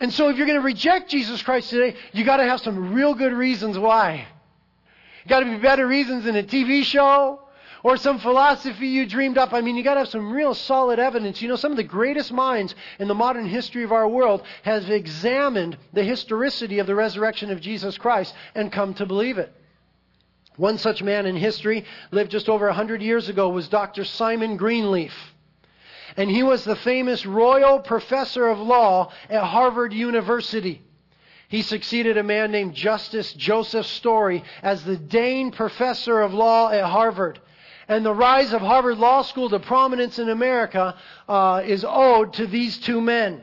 And 0.00 0.12
so 0.12 0.28
if 0.28 0.36
you're 0.36 0.46
going 0.46 0.60
to 0.60 0.64
reject 0.64 1.10
Jesus 1.10 1.42
Christ 1.42 1.70
today, 1.70 1.96
you 2.12 2.24
got 2.24 2.36
to 2.36 2.44
have 2.44 2.60
some 2.60 2.94
real 2.94 3.14
good 3.14 3.32
reasons 3.32 3.78
why. 3.78 4.26
Got 5.26 5.40
to 5.40 5.46
be 5.46 5.58
better 5.58 5.86
reasons 5.86 6.24
than 6.24 6.36
a 6.36 6.42
TV 6.42 6.84
show 6.84 7.40
or 7.82 7.96
some 7.96 8.18
philosophy 8.18 8.88
you 8.88 9.06
dreamed 9.06 9.38
up. 9.38 9.52
I 9.52 9.60
mean, 9.60 9.76
you 9.76 9.82
got 9.82 9.94
to 9.94 10.00
have 10.00 10.08
some 10.08 10.32
real 10.32 10.54
solid 10.54 10.98
evidence. 10.98 11.42
You 11.42 11.48
know, 11.48 11.56
some 11.56 11.72
of 11.72 11.76
the 11.76 11.84
greatest 11.84 12.32
minds 12.32 12.74
in 12.98 13.08
the 13.08 13.14
modern 13.14 13.46
history 13.46 13.82
of 13.82 13.92
our 13.92 14.08
world 14.08 14.42
have 14.62 14.88
examined 14.88 15.76
the 15.92 16.04
historicity 16.04 16.78
of 16.78 16.86
the 16.86 16.94
resurrection 16.94 17.50
of 17.50 17.60
Jesus 17.60 17.98
Christ 17.98 18.34
and 18.54 18.72
come 18.72 18.94
to 18.94 19.06
believe 19.06 19.38
it. 19.38 19.52
One 20.56 20.78
such 20.78 21.02
man 21.02 21.26
in 21.26 21.36
history 21.36 21.84
lived 22.10 22.30
just 22.30 22.48
over 22.48 22.66
100 22.66 23.00
years 23.00 23.28
ago 23.28 23.48
was 23.48 23.68
Dr. 23.68 24.04
Simon 24.04 24.56
Greenleaf 24.56 25.12
and 26.18 26.28
he 26.28 26.42
was 26.42 26.64
the 26.64 26.74
famous 26.74 27.24
Royall 27.24 27.78
professor 27.78 28.48
of 28.48 28.58
law 28.58 29.12
at 29.30 29.44
Harvard 29.44 29.94
University. 29.94 30.82
He 31.48 31.62
succeeded 31.62 32.16
a 32.16 32.24
man 32.24 32.50
named 32.50 32.74
Justice 32.74 33.32
Joseph 33.34 33.86
Story 33.86 34.42
as 34.60 34.82
the 34.82 34.96
Dane 34.96 35.52
professor 35.52 36.20
of 36.20 36.34
law 36.34 36.70
at 36.70 36.84
Harvard. 36.84 37.40
And 37.86 38.04
the 38.04 38.12
rise 38.12 38.52
of 38.52 38.60
Harvard 38.60 38.98
Law 38.98 39.22
School 39.22 39.48
to 39.50 39.60
prominence 39.60 40.18
in 40.18 40.28
America 40.28 40.96
uh, 41.28 41.62
is 41.64 41.86
owed 41.88 42.32
to 42.34 42.48
these 42.48 42.78
two 42.78 43.00
men. 43.00 43.40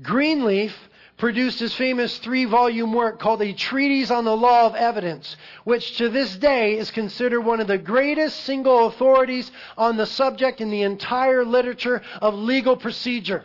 Greenleaf 0.00 0.76
produced 1.16 1.60
his 1.60 1.74
famous 1.74 2.18
three 2.18 2.44
volume 2.44 2.92
work 2.92 3.18
called 3.20 3.40
A 3.42 3.52
Treatise 3.52 4.10
on 4.10 4.24
the 4.24 4.36
Law 4.36 4.66
of 4.66 4.74
Evidence, 4.74 5.36
which 5.64 5.96
to 5.98 6.08
this 6.08 6.36
day 6.36 6.76
is 6.76 6.90
considered 6.90 7.40
one 7.40 7.60
of 7.60 7.66
the 7.66 7.78
greatest 7.78 8.40
single 8.40 8.86
authorities 8.86 9.50
on 9.78 9.96
the 9.96 10.06
subject 10.06 10.60
in 10.60 10.70
the 10.70 10.82
entire 10.82 11.44
literature 11.44 12.02
of 12.20 12.34
legal 12.34 12.76
procedure. 12.76 13.44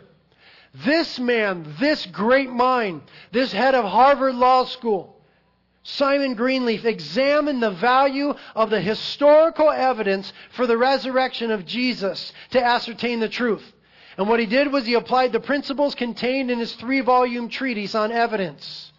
This 0.74 1.18
man, 1.18 1.74
this 1.80 2.06
great 2.06 2.50
mind, 2.50 3.02
this 3.32 3.52
head 3.52 3.74
of 3.74 3.84
Harvard 3.84 4.34
Law 4.34 4.64
School, 4.64 5.16
Simon 5.82 6.34
Greenleaf 6.34 6.84
examined 6.84 7.62
the 7.62 7.70
value 7.70 8.34
of 8.54 8.70
the 8.70 8.80
historical 8.80 9.70
evidence 9.70 10.32
for 10.52 10.66
the 10.66 10.76
resurrection 10.76 11.50
of 11.50 11.66
Jesus 11.66 12.32
to 12.50 12.62
ascertain 12.62 13.18
the 13.20 13.28
truth. 13.28 13.72
And 14.20 14.28
what 14.28 14.38
he 14.38 14.44
did 14.44 14.70
was 14.70 14.84
he 14.84 14.92
applied 14.92 15.32
the 15.32 15.40
principles 15.40 15.94
contained 15.94 16.50
in 16.50 16.58
his 16.58 16.74
three 16.74 17.00
volume 17.00 17.48
treatise 17.48 17.94
on 17.94 18.12
evidence. 18.12 18.92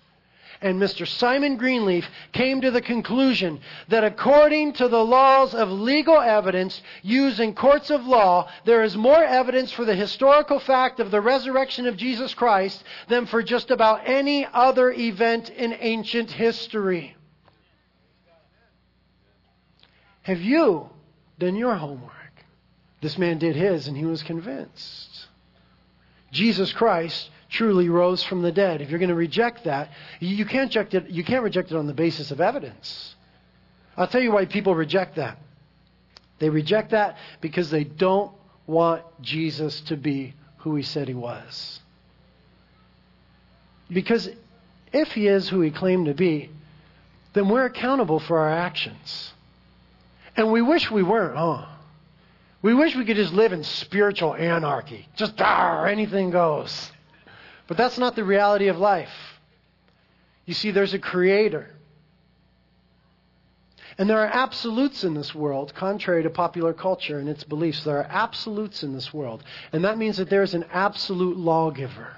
And 0.63 0.81
Mr. 0.81 1.07
Simon 1.07 1.57
Greenleaf 1.57 2.09
came 2.31 2.59
to 2.61 2.71
the 2.71 2.81
conclusion 2.81 3.59
that 3.89 4.03
according 4.03 4.73
to 4.73 4.87
the 4.87 5.05
laws 5.05 5.53
of 5.53 5.69
legal 5.69 6.19
evidence 6.19 6.81
used 7.03 7.39
in 7.39 7.53
courts 7.53 7.91
of 7.91 8.07
law, 8.07 8.49
there 8.65 8.81
is 8.81 8.97
more 8.97 9.23
evidence 9.23 9.71
for 9.71 9.85
the 9.85 9.93
historical 9.93 10.59
fact 10.59 10.99
of 10.99 11.11
the 11.11 11.21
resurrection 11.21 11.85
of 11.85 11.97
Jesus 11.97 12.33
Christ 12.33 12.83
than 13.07 13.27
for 13.27 13.43
just 13.43 13.69
about 13.69 14.09
any 14.09 14.47
other 14.51 14.91
event 14.91 15.51
in 15.51 15.77
ancient 15.79 16.31
history. 16.31 17.15
Have 20.23 20.41
you 20.41 20.89
done 21.37 21.55
your 21.55 21.75
homework? 21.75 22.20
This 23.01 23.17
man 23.17 23.39
did 23.39 23.55
his 23.55 23.87
and 23.87 23.97
he 23.97 24.05
was 24.05 24.23
convinced. 24.23 25.27
Jesus 26.31 26.71
Christ 26.71 27.29
truly 27.49 27.89
rose 27.89 28.23
from 28.23 28.41
the 28.41 28.51
dead. 28.51 28.81
If 28.81 28.89
you're 28.89 28.99
going 28.99 29.09
to 29.09 29.15
reject 29.15 29.65
that, 29.65 29.89
you 30.19 30.45
can't 30.45 30.69
reject 30.69 30.93
it, 30.93 31.09
you 31.09 31.23
can't 31.23 31.43
reject 31.43 31.71
it 31.71 31.77
on 31.77 31.87
the 31.87 31.93
basis 31.93 32.31
of 32.31 32.39
evidence. 32.39 33.15
I'll 33.97 34.07
tell 34.07 34.21
you 34.21 34.31
why 34.31 34.45
people 34.45 34.73
reject 34.73 35.17
that. 35.17 35.37
They 36.39 36.49
reject 36.49 36.91
that 36.91 37.17
because 37.41 37.69
they 37.69 37.83
don't 37.83 38.31
want 38.65 39.03
Jesus 39.21 39.81
to 39.81 39.97
be 39.97 40.33
who 40.57 40.75
he 40.75 40.83
said 40.83 41.07
he 41.07 41.13
was. 41.13 41.81
Because 43.91 44.29
if 44.93 45.11
he 45.11 45.27
is 45.27 45.49
who 45.49 45.61
he 45.61 45.71
claimed 45.71 46.05
to 46.05 46.13
be, 46.13 46.49
then 47.33 47.49
we're 47.49 47.65
accountable 47.65 48.19
for 48.19 48.39
our 48.39 48.51
actions. 48.51 49.33
And 50.37 50.51
we 50.51 50.61
wish 50.61 50.89
we 50.89 51.03
weren't, 51.03 51.35
huh? 51.35 51.65
We 52.61 52.73
wish 52.73 52.95
we 52.95 53.05
could 53.05 53.15
just 53.15 53.33
live 53.33 53.53
in 53.53 53.63
spiritual 53.63 54.35
anarchy. 54.35 55.07
Just, 55.15 55.33
ah, 55.39 55.83
anything 55.83 56.29
goes. 56.29 56.91
But 57.67 57.77
that's 57.77 57.97
not 57.97 58.15
the 58.15 58.23
reality 58.23 58.67
of 58.67 58.77
life. 58.77 59.09
You 60.45 60.53
see, 60.53 60.71
there's 60.71 60.93
a 60.93 60.99
creator. 60.99 61.69
And 63.97 64.09
there 64.09 64.19
are 64.19 64.27
absolutes 64.27 65.03
in 65.03 65.13
this 65.13 65.33
world, 65.33 65.73
contrary 65.75 66.23
to 66.23 66.29
popular 66.29 66.73
culture 66.73 67.19
and 67.19 67.27
its 67.29 67.43
beliefs. 67.43 67.83
There 67.83 67.97
are 67.97 68.07
absolutes 68.09 68.83
in 68.83 68.93
this 68.93 69.13
world. 69.13 69.43
And 69.73 69.83
that 69.85 69.97
means 69.97 70.17
that 70.17 70.29
there 70.29 70.43
is 70.43 70.53
an 70.53 70.65
absolute 70.71 71.37
lawgiver. 71.37 72.15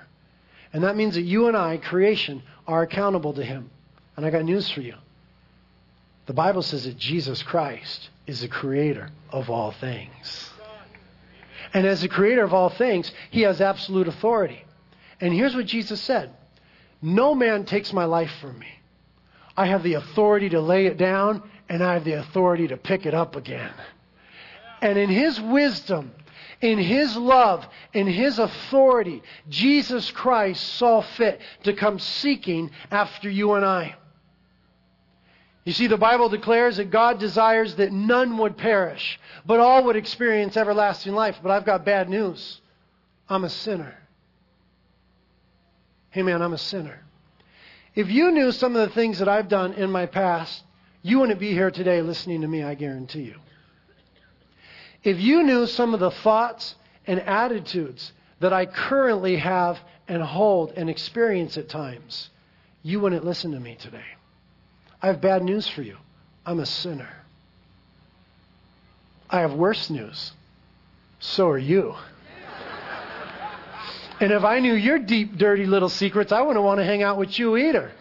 And 0.71 0.83
that 0.83 0.95
means 0.95 1.15
that 1.15 1.21
you 1.21 1.47
and 1.47 1.55
I, 1.55 1.77
creation, 1.77 2.43
are 2.67 2.83
accountable 2.83 3.33
to 3.33 3.43
him. 3.43 3.69
And 4.15 4.25
I 4.25 4.29
got 4.29 4.43
news 4.43 4.69
for 4.69 4.81
you. 4.81 4.95
The 6.25 6.33
Bible 6.33 6.61
says 6.61 6.85
that 6.85 6.97
Jesus 6.97 7.43
Christ 7.43 8.09
is 8.25 8.41
the 8.41 8.47
creator 8.47 9.09
of 9.29 9.49
all 9.49 9.71
things. 9.71 10.51
And 11.73 11.85
as 11.85 12.01
the 12.01 12.07
creator 12.07 12.43
of 12.43 12.53
all 12.53 12.69
things, 12.69 13.11
he 13.31 13.41
has 13.41 13.59
absolute 13.59 14.07
authority. 14.07 14.63
And 15.19 15.33
here's 15.33 15.55
what 15.55 15.65
Jesus 15.65 16.01
said 16.01 16.31
No 17.01 17.35
man 17.35 17.65
takes 17.65 17.91
my 17.91 18.05
life 18.05 18.31
from 18.39 18.57
me. 18.59 18.67
I 19.57 19.67
have 19.67 19.83
the 19.83 19.95
authority 19.95 20.49
to 20.49 20.61
lay 20.61 20.85
it 20.85 20.97
down, 20.97 21.43
and 21.69 21.83
I 21.83 21.93
have 21.93 22.05
the 22.05 22.13
authority 22.13 22.67
to 22.67 22.77
pick 22.77 23.05
it 23.05 23.13
up 23.13 23.35
again. 23.35 23.73
And 24.81 24.97
in 24.97 25.09
his 25.09 25.39
wisdom, 25.39 26.11
in 26.61 26.77
his 26.77 27.15
love, 27.15 27.67
in 27.93 28.07
his 28.07 28.39
authority, 28.39 29.21
Jesus 29.49 30.11
Christ 30.11 30.63
saw 30.75 31.01
fit 31.01 31.41
to 31.63 31.73
come 31.73 31.99
seeking 31.99 32.71
after 32.89 33.29
you 33.29 33.53
and 33.53 33.65
I. 33.65 33.95
You 35.65 35.71
see, 35.71 35.87
the 35.87 35.97
Bible 35.97 36.27
declares 36.27 36.77
that 36.77 36.91
God 36.91 37.19
desires 37.19 37.75
that 37.75 37.93
none 37.93 38.37
would 38.37 38.57
perish, 38.57 39.19
but 39.45 39.59
all 39.59 39.85
would 39.85 39.95
experience 39.95 40.57
everlasting 40.57 41.13
life. 41.13 41.39
But 41.41 41.51
I've 41.51 41.65
got 41.65 41.85
bad 41.85 42.09
news. 42.09 42.59
I'm 43.29 43.45
a 43.45 43.49
sinner. 43.49 43.95
Hey, 46.09 46.21
man, 46.21 46.41
I'm 46.41 46.53
a 46.53 46.57
sinner. 46.57 46.99
If 47.95 48.09
you 48.09 48.31
knew 48.31 48.51
some 48.51 48.75
of 48.75 48.87
the 48.87 48.93
things 48.93 49.19
that 49.19 49.29
I've 49.29 49.47
done 49.47 49.73
in 49.73 49.89
my 49.89 50.05
past, 50.05 50.63
you 51.01 51.19
wouldn't 51.19 51.39
be 51.39 51.51
here 51.51 51.71
today 51.71 52.01
listening 52.01 52.41
to 52.41 52.47
me, 52.47 52.63
I 52.63 52.75
guarantee 52.75 53.23
you. 53.23 53.35
If 55.03 55.19
you 55.19 55.43
knew 55.43 55.65
some 55.67 55.93
of 55.93 55.99
the 55.99 56.11
thoughts 56.11 56.75
and 57.07 57.19
attitudes 57.21 58.11
that 58.39 58.53
I 58.53 58.65
currently 58.65 59.37
have 59.37 59.79
and 60.07 60.21
hold 60.21 60.71
and 60.75 60.89
experience 60.89 61.57
at 61.57 61.69
times, 61.69 62.29
you 62.81 62.99
wouldn't 62.99 63.25
listen 63.25 63.51
to 63.51 63.59
me 63.59 63.75
today. 63.75 64.03
I 65.03 65.07
have 65.07 65.19
bad 65.19 65.43
news 65.43 65.67
for 65.67 65.81
you. 65.81 65.97
I'm 66.45 66.61
a 66.61 66.65
sinner. 66.65 67.09
I 69.29 69.41
have 69.41 69.53
worse 69.53 69.89
news. 69.89 70.31
So 71.19 71.49
are 71.49 71.57
you. 71.57 71.95
And 74.21 74.31
if 74.31 74.45
I 74.45 74.59
knew 74.59 74.73
your 74.73 74.99
deep, 74.99 75.37
dirty 75.37 75.65
little 75.65 75.89
secrets, 75.89 76.31
I 76.31 76.41
wouldn't 76.41 76.63
want 76.63 76.79
to 76.79 76.85
hang 76.85 77.03
out 77.03 77.17
with 77.17 77.37
you 77.37 77.57
either. 77.57 77.91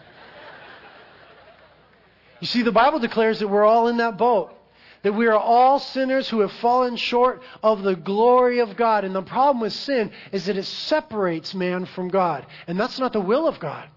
You 2.39 2.47
see, 2.47 2.61
the 2.61 2.71
Bible 2.71 2.99
declares 2.99 3.39
that 3.39 3.49
we're 3.49 3.65
all 3.65 3.89
in 3.89 3.97
that 3.97 4.17
boat. 4.17 4.53
That 5.01 5.13
we 5.13 5.27
are 5.27 5.37
all 5.37 5.79
sinners 5.79 6.29
who 6.29 6.39
have 6.39 6.51
fallen 6.53 6.95
short 6.95 7.41
of 7.61 7.83
the 7.83 7.95
glory 7.95 8.59
of 8.59 8.77
God. 8.77 9.03
And 9.03 9.13
the 9.13 9.21
problem 9.21 9.59
with 9.59 9.73
sin 9.73 10.11
is 10.31 10.45
that 10.45 10.55
it 10.55 10.63
separates 10.63 11.53
man 11.53 11.85
from 11.85 12.07
God. 12.07 12.45
And 12.67 12.79
that's 12.79 12.99
not 12.99 13.11
the 13.11 13.19
will 13.19 13.45
of 13.45 13.59
God. 13.59 13.89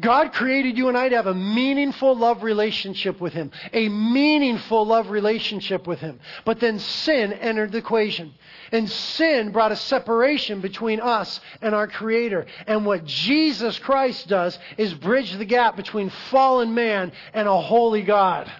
God 0.00 0.32
created 0.32 0.76
you 0.76 0.88
and 0.88 0.96
I 0.96 1.08
to 1.08 1.16
have 1.16 1.26
a 1.26 1.34
meaningful 1.34 2.16
love 2.16 2.42
relationship 2.42 3.20
with 3.20 3.32
Him. 3.32 3.50
A 3.72 3.88
meaningful 3.88 4.86
love 4.86 5.10
relationship 5.10 5.86
with 5.86 6.00
Him. 6.00 6.20
But 6.44 6.60
then 6.60 6.78
sin 6.78 7.32
entered 7.32 7.72
the 7.72 7.78
equation. 7.78 8.34
And 8.72 8.90
sin 8.90 9.52
brought 9.52 9.72
a 9.72 9.76
separation 9.76 10.60
between 10.60 11.00
us 11.00 11.40
and 11.62 11.74
our 11.74 11.86
Creator. 11.86 12.46
And 12.66 12.84
what 12.84 13.04
Jesus 13.04 13.78
Christ 13.78 14.28
does 14.28 14.58
is 14.76 14.92
bridge 14.94 15.32
the 15.32 15.44
gap 15.44 15.76
between 15.76 16.10
fallen 16.30 16.74
man 16.74 17.12
and 17.32 17.48
a 17.48 17.60
holy 17.60 18.02
God. 18.02 18.50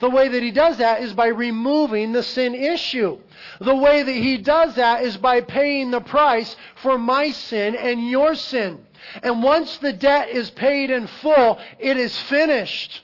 The 0.00 0.10
way 0.10 0.28
that 0.28 0.42
he 0.42 0.50
does 0.50 0.78
that 0.78 1.02
is 1.02 1.12
by 1.12 1.28
removing 1.28 2.12
the 2.12 2.22
sin 2.22 2.54
issue. 2.54 3.18
The 3.60 3.76
way 3.76 4.02
that 4.02 4.12
he 4.12 4.38
does 4.38 4.74
that 4.74 5.04
is 5.04 5.16
by 5.16 5.42
paying 5.42 5.90
the 5.90 6.00
price 6.00 6.56
for 6.76 6.98
my 6.98 7.30
sin 7.30 7.76
and 7.76 8.08
your 8.08 8.34
sin. 8.34 8.86
And 9.22 9.42
once 9.42 9.76
the 9.78 9.92
debt 9.92 10.30
is 10.30 10.50
paid 10.50 10.90
in 10.90 11.06
full, 11.06 11.58
it 11.78 11.96
is 11.96 12.18
finished. 12.22 13.02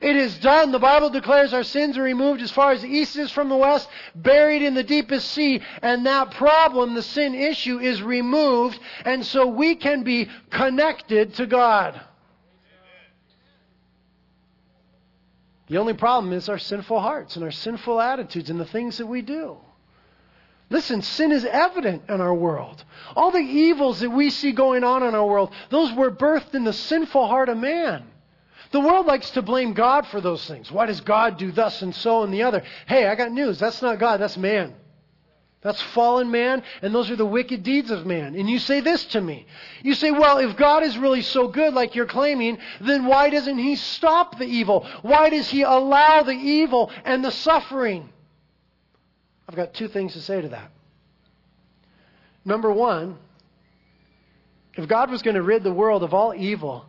It 0.00 0.16
is 0.16 0.38
done. 0.38 0.72
The 0.72 0.78
Bible 0.78 1.10
declares 1.10 1.52
our 1.52 1.62
sins 1.62 1.98
are 1.98 2.02
removed 2.02 2.40
as 2.40 2.50
far 2.50 2.72
as 2.72 2.80
the 2.80 2.88
east 2.88 3.16
is 3.16 3.30
from 3.30 3.50
the 3.50 3.56
west, 3.56 3.88
buried 4.14 4.62
in 4.62 4.72
the 4.72 4.82
deepest 4.82 5.30
sea, 5.32 5.60
and 5.82 6.06
that 6.06 6.30
problem, 6.30 6.94
the 6.94 7.02
sin 7.02 7.34
issue, 7.34 7.78
is 7.78 8.02
removed, 8.02 8.78
and 9.04 9.24
so 9.24 9.46
we 9.46 9.74
can 9.74 10.02
be 10.02 10.30
connected 10.50 11.34
to 11.34 11.46
God. 11.46 12.00
The 15.72 15.78
only 15.78 15.94
problem 15.94 16.34
is 16.34 16.50
our 16.50 16.58
sinful 16.58 17.00
hearts 17.00 17.36
and 17.36 17.42
our 17.46 17.50
sinful 17.50 17.98
attitudes 17.98 18.50
and 18.50 18.60
the 18.60 18.66
things 18.66 18.98
that 18.98 19.06
we 19.06 19.22
do. 19.22 19.56
Listen, 20.68 21.00
sin 21.00 21.32
is 21.32 21.46
evident 21.46 22.02
in 22.10 22.20
our 22.20 22.34
world. 22.34 22.84
All 23.16 23.30
the 23.30 23.38
evils 23.38 24.00
that 24.00 24.10
we 24.10 24.28
see 24.28 24.52
going 24.52 24.84
on 24.84 25.02
in 25.02 25.14
our 25.14 25.26
world, 25.26 25.50
those 25.70 25.90
were 25.94 26.10
birthed 26.10 26.54
in 26.54 26.64
the 26.64 26.74
sinful 26.74 27.26
heart 27.26 27.48
of 27.48 27.56
man. 27.56 28.04
The 28.72 28.80
world 28.80 29.06
likes 29.06 29.30
to 29.30 29.40
blame 29.40 29.72
God 29.72 30.06
for 30.06 30.20
those 30.20 30.46
things. 30.46 30.70
Why 30.70 30.84
does 30.84 31.00
God 31.00 31.38
do 31.38 31.50
thus 31.50 31.80
and 31.80 31.94
so 31.94 32.22
and 32.22 32.34
the 32.34 32.42
other? 32.42 32.62
Hey, 32.86 33.06
I 33.06 33.14
got 33.14 33.32
news. 33.32 33.58
That's 33.58 33.80
not 33.80 33.98
God, 33.98 34.20
that's 34.20 34.36
man. 34.36 34.74
That's 35.62 35.80
fallen 35.80 36.32
man, 36.32 36.64
and 36.82 36.92
those 36.92 37.08
are 37.10 37.16
the 37.16 37.24
wicked 37.24 37.62
deeds 37.62 37.92
of 37.92 38.04
man. 38.04 38.34
And 38.34 38.50
you 38.50 38.58
say 38.58 38.80
this 38.80 39.04
to 39.06 39.20
me. 39.20 39.46
You 39.82 39.94
say, 39.94 40.10
well, 40.10 40.38
if 40.38 40.56
God 40.56 40.82
is 40.82 40.98
really 40.98 41.22
so 41.22 41.46
good, 41.46 41.72
like 41.72 41.94
you're 41.94 42.04
claiming, 42.04 42.58
then 42.80 43.06
why 43.06 43.30
doesn't 43.30 43.58
He 43.58 43.76
stop 43.76 44.38
the 44.38 44.44
evil? 44.44 44.86
Why 45.02 45.30
does 45.30 45.48
He 45.48 45.62
allow 45.62 46.24
the 46.24 46.32
evil 46.32 46.90
and 47.04 47.24
the 47.24 47.30
suffering? 47.30 48.08
I've 49.48 49.54
got 49.54 49.72
two 49.72 49.86
things 49.86 50.14
to 50.14 50.20
say 50.20 50.40
to 50.40 50.48
that. 50.48 50.72
Number 52.44 52.72
one, 52.72 53.18
if 54.74 54.88
God 54.88 55.12
was 55.12 55.22
going 55.22 55.36
to 55.36 55.42
rid 55.42 55.62
the 55.62 55.72
world 55.72 56.02
of 56.02 56.12
all 56.12 56.34
evil 56.34 56.86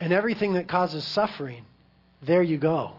and 0.00 0.10
everything 0.10 0.54
that 0.54 0.68
causes 0.68 1.04
suffering, 1.04 1.66
there 2.22 2.42
you 2.42 2.56
go. 2.56 2.92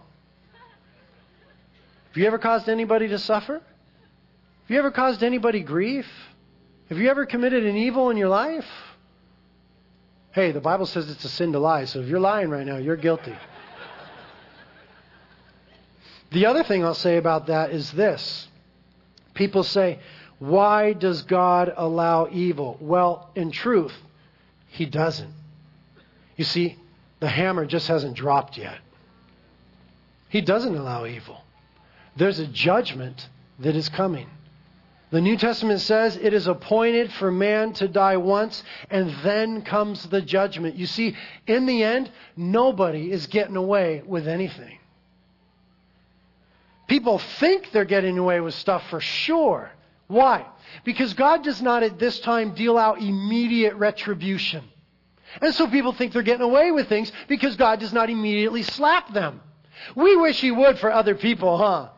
Have 2.09 2.17
you 2.17 2.27
ever 2.27 2.37
caused 2.37 2.69
anybody 2.69 3.07
to 3.07 3.17
suffer? 3.17 3.63
Have 4.67 4.73
you 4.73 4.79
ever 4.79 4.91
caused 4.91 5.23
anybody 5.23 5.61
grief? 5.61 6.05
Have 6.89 6.97
you 6.97 7.09
ever 7.09 7.25
committed 7.25 7.65
an 7.65 7.77
evil 7.77 8.09
in 8.09 8.17
your 8.17 8.27
life? 8.27 8.67
Hey, 10.33 10.51
the 10.51 10.59
Bible 10.59 10.85
says 10.85 11.09
it's 11.09 11.23
a 11.23 11.29
sin 11.29 11.53
to 11.53 11.59
lie, 11.59 11.85
so 11.85 12.01
if 12.01 12.09
you're 12.09 12.19
lying 12.19 12.49
right 12.49 12.65
now, 12.65 12.75
you're 12.75 12.97
guilty. 12.97 13.33
the 16.31 16.47
other 16.47 16.65
thing 16.65 16.83
I'll 16.83 16.93
say 16.93 17.15
about 17.15 17.47
that 17.47 17.71
is 17.71 17.93
this 17.93 18.49
People 19.35 19.63
say, 19.63 19.99
why 20.37 20.91
does 20.91 21.21
God 21.21 21.73
allow 21.77 22.27
evil? 22.29 22.75
Well, 22.81 23.29
in 23.35 23.51
truth, 23.51 23.93
He 24.67 24.85
doesn't. 24.85 25.31
You 26.35 26.43
see, 26.43 26.75
the 27.21 27.29
hammer 27.29 27.65
just 27.65 27.87
hasn't 27.87 28.17
dropped 28.17 28.57
yet. 28.57 28.79
He 30.27 30.41
doesn't 30.41 30.75
allow 30.75 31.05
evil. 31.05 31.41
There's 32.17 32.39
a 32.39 32.47
judgment 32.47 33.29
that 33.59 33.77
is 33.77 33.87
coming. 33.87 34.29
The 35.09 35.21
New 35.21 35.37
Testament 35.37 35.79
says 35.79 36.17
it 36.17 36.33
is 36.33 36.47
appointed 36.47 37.13
for 37.13 37.31
man 37.31 37.71
to 37.73 37.87
die 37.87 38.17
once, 38.17 38.61
and 38.89 39.09
then 39.23 39.61
comes 39.61 40.05
the 40.07 40.21
judgment. 40.21 40.75
You 40.75 40.85
see, 40.85 41.15
in 41.45 41.65
the 41.65 41.83
end, 41.83 42.11
nobody 42.35 43.09
is 43.11 43.27
getting 43.27 43.55
away 43.55 44.03
with 44.05 44.27
anything. 44.27 44.79
People 46.87 47.19
think 47.19 47.71
they're 47.71 47.85
getting 47.85 48.17
away 48.17 48.41
with 48.41 48.53
stuff 48.53 48.83
for 48.89 48.99
sure. 48.99 49.71
Why? 50.07 50.45
Because 50.83 51.13
God 51.13 51.43
does 51.43 51.61
not 51.61 51.83
at 51.83 51.99
this 51.99 52.19
time 52.19 52.53
deal 52.53 52.77
out 52.77 53.01
immediate 53.01 53.75
retribution. 53.75 54.63
And 55.41 55.53
so 55.53 55.67
people 55.67 55.93
think 55.93 56.13
they're 56.13 56.21
getting 56.21 56.41
away 56.41 56.71
with 56.71 56.87
things 56.87 57.11
because 57.27 57.55
God 57.55 57.79
does 57.79 57.93
not 57.93 58.09
immediately 58.09 58.63
slap 58.63 59.13
them. 59.13 59.41
We 59.95 60.15
wish 60.17 60.39
He 60.39 60.51
would 60.51 60.79
for 60.79 60.91
other 60.91 61.15
people, 61.15 61.57
huh? 61.57 61.89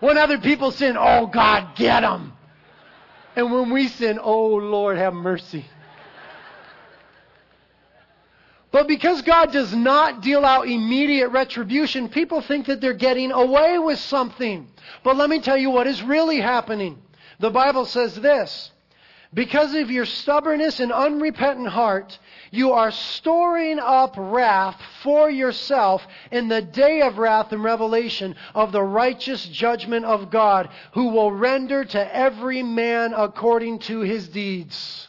When 0.00 0.16
other 0.16 0.38
people 0.38 0.70
sin, 0.70 0.96
oh 0.98 1.26
God, 1.26 1.76
get 1.76 2.00
them. 2.00 2.32
And 3.36 3.52
when 3.52 3.70
we 3.70 3.88
sin, 3.88 4.18
oh 4.20 4.56
Lord, 4.56 4.98
have 4.98 5.14
mercy. 5.14 5.66
But 8.72 8.86
because 8.86 9.22
God 9.22 9.52
does 9.52 9.74
not 9.74 10.22
deal 10.22 10.44
out 10.44 10.68
immediate 10.68 11.30
retribution, 11.30 12.08
people 12.08 12.40
think 12.40 12.66
that 12.66 12.80
they're 12.80 12.92
getting 12.92 13.32
away 13.32 13.78
with 13.78 13.98
something. 13.98 14.68
But 15.02 15.16
let 15.16 15.28
me 15.28 15.40
tell 15.40 15.56
you 15.56 15.70
what 15.70 15.88
is 15.88 16.02
really 16.02 16.40
happening. 16.40 16.98
The 17.40 17.50
Bible 17.50 17.84
says 17.84 18.14
this 18.14 18.70
Because 19.32 19.74
of 19.74 19.92
your 19.92 20.06
stubbornness 20.06 20.80
and 20.80 20.90
unrepentant 20.90 21.68
heart, 21.68 22.18
you 22.50 22.72
are 22.72 22.90
storing 22.90 23.78
up 23.78 24.16
wrath 24.18 24.80
for 25.04 25.30
yourself 25.30 26.04
in 26.32 26.48
the 26.48 26.60
day 26.60 27.02
of 27.02 27.16
wrath 27.16 27.52
and 27.52 27.62
revelation 27.62 28.34
of 28.56 28.72
the 28.72 28.82
righteous 28.82 29.46
judgment 29.46 30.04
of 30.04 30.30
God, 30.30 30.68
who 30.94 31.10
will 31.10 31.30
render 31.30 31.84
to 31.84 32.16
every 32.16 32.64
man 32.64 33.14
according 33.14 33.78
to 33.80 34.00
his 34.00 34.28
deeds. 34.28 35.06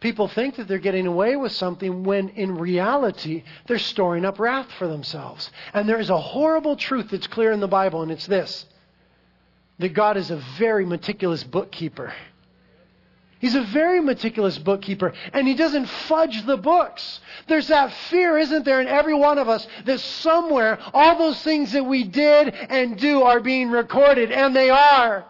People 0.00 0.28
think 0.28 0.56
that 0.56 0.68
they're 0.68 0.78
getting 0.78 1.06
away 1.06 1.34
with 1.34 1.52
something 1.52 2.04
when 2.04 2.28
in 2.30 2.58
reality 2.58 3.42
they're 3.66 3.78
storing 3.78 4.26
up 4.26 4.38
wrath 4.38 4.70
for 4.72 4.86
themselves. 4.86 5.50
And 5.72 5.88
there 5.88 5.98
is 5.98 6.10
a 6.10 6.20
horrible 6.20 6.76
truth 6.76 7.08
that's 7.10 7.26
clear 7.26 7.52
in 7.52 7.60
the 7.60 7.66
Bible, 7.66 8.02
and 8.02 8.12
it's 8.12 8.26
this 8.26 8.66
that 9.78 9.94
God 9.94 10.16
is 10.16 10.30
a 10.30 10.36
very 10.58 10.84
meticulous 10.84 11.44
bookkeeper. 11.44 12.12
He's 13.38 13.54
a 13.54 13.62
very 13.62 14.00
meticulous 14.00 14.58
bookkeeper, 14.58 15.12
and 15.32 15.46
he 15.46 15.54
doesn't 15.54 15.86
fudge 15.86 16.44
the 16.44 16.56
books. 16.56 17.20
There's 17.46 17.68
that 17.68 17.92
fear, 18.10 18.36
isn't 18.36 18.64
there, 18.64 18.80
in 18.80 18.88
every 18.88 19.14
one 19.14 19.38
of 19.38 19.48
us 19.48 19.66
that 19.84 20.00
somewhere 20.00 20.78
all 20.92 21.16
those 21.16 21.40
things 21.42 21.72
that 21.72 21.84
we 21.84 22.02
did 22.02 22.48
and 22.48 22.98
do 22.98 23.22
are 23.22 23.38
being 23.38 23.70
recorded, 23.70 24.32
and 24.32 24.56
they 24.56 24.70
are. 24.70 25.24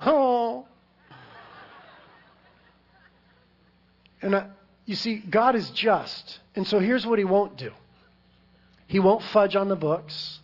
Oh. 0.00 0.66
And 4.20 4.36
I, 4.36 4.46
you 4.84 4.94
see, 4.94 5.16
God 5.16 5.56
is 5.56 5.70
just. 5.70 6.40
And 6.54 6.66
so 6.66 6.78
here's 6.78 7.06
what 7.06 7.18
he 7.18 7.24
won't 7.24 7.56
do 7.56 7.72
He 8.86 8.98
won't 8.98 9.22
fudge 9.22 9.56
on 9.56 9.68
the 9.68 9.76
books, 9.76 10.40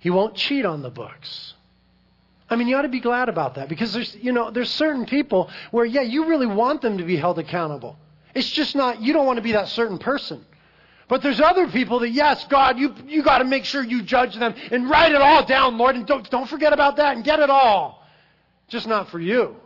he 0.00 0.10
won't 0.10 0.34
cheat 0.34 0.66
on 0.66 0.82
the 0.82 0.90
books. 0.90 1.54
I 2.50 2.56
mean, 2.56 2.66
you 2.66 2.76
ought 2.76 2.82
to 2.82 2.88
be 2.88 3.00
glad 3.00 3.28
about 3.28 3.54
that 3.54 3.68
because 3.68 3.92
there's, 3.92 4.14
you 4.16 4.32
know, 4.32 4.50
there's 4.50 4.70
certain 4.70 5.06
people 5.06 5.48
where, 5.70 5.84
yeah, 5.84 6.02
you 6.02 6.26
really 6.26 6.46
want 6.46 6.82
them 6.82 6.98
to 6.98 7.04
be 7.04 7.16
held 7.16 7.38
accountable. 7.38 7.96
It's 8.34 8.50
just 8.50 8.74
not, 8.74 9.00
you 9.00 9.12
don't 9.12 9.24
want 9.24 9.36
to 9.36 9.42
be 9.42 9.52
that 9.52 9.68
certain 9.68 9.98
person. 9.98 10.44
But 11.08 11.22
there's 11.22 11.40
other 11.40 11.68
people 11.68 12.00
that, 12.00 12.10
yes, 12.10 12.46
God, 12.48 12.78
you, 12.78 12.94
you 13.06 13.22
got 13.22 13.38
to 13.38 13.44
make 13.44 13.64
sure 13.64 13.82
you 13.82 14.02
judge 14.02 14.36
them 14.36 14.54
and 14.70 14.90
write 14.90 15.12
it 15.12 15.20
all 15.20 15.44
down, 15.44 15.78
Lord, 15.78 15.96
and 15.96 16.06
don't, 16.06 16.28
don't 16.28 16.48
forget 16.48 16.72
about 16.72 16.96
that 16.96 17.16
and 17.16 17.24
get 17.24 17.40
it 17.40 17.50
all. 17.50 18.04
Just 18.68 18.86
not 18.86 19.10
for 19.10 19.18
you. 19.18 19.56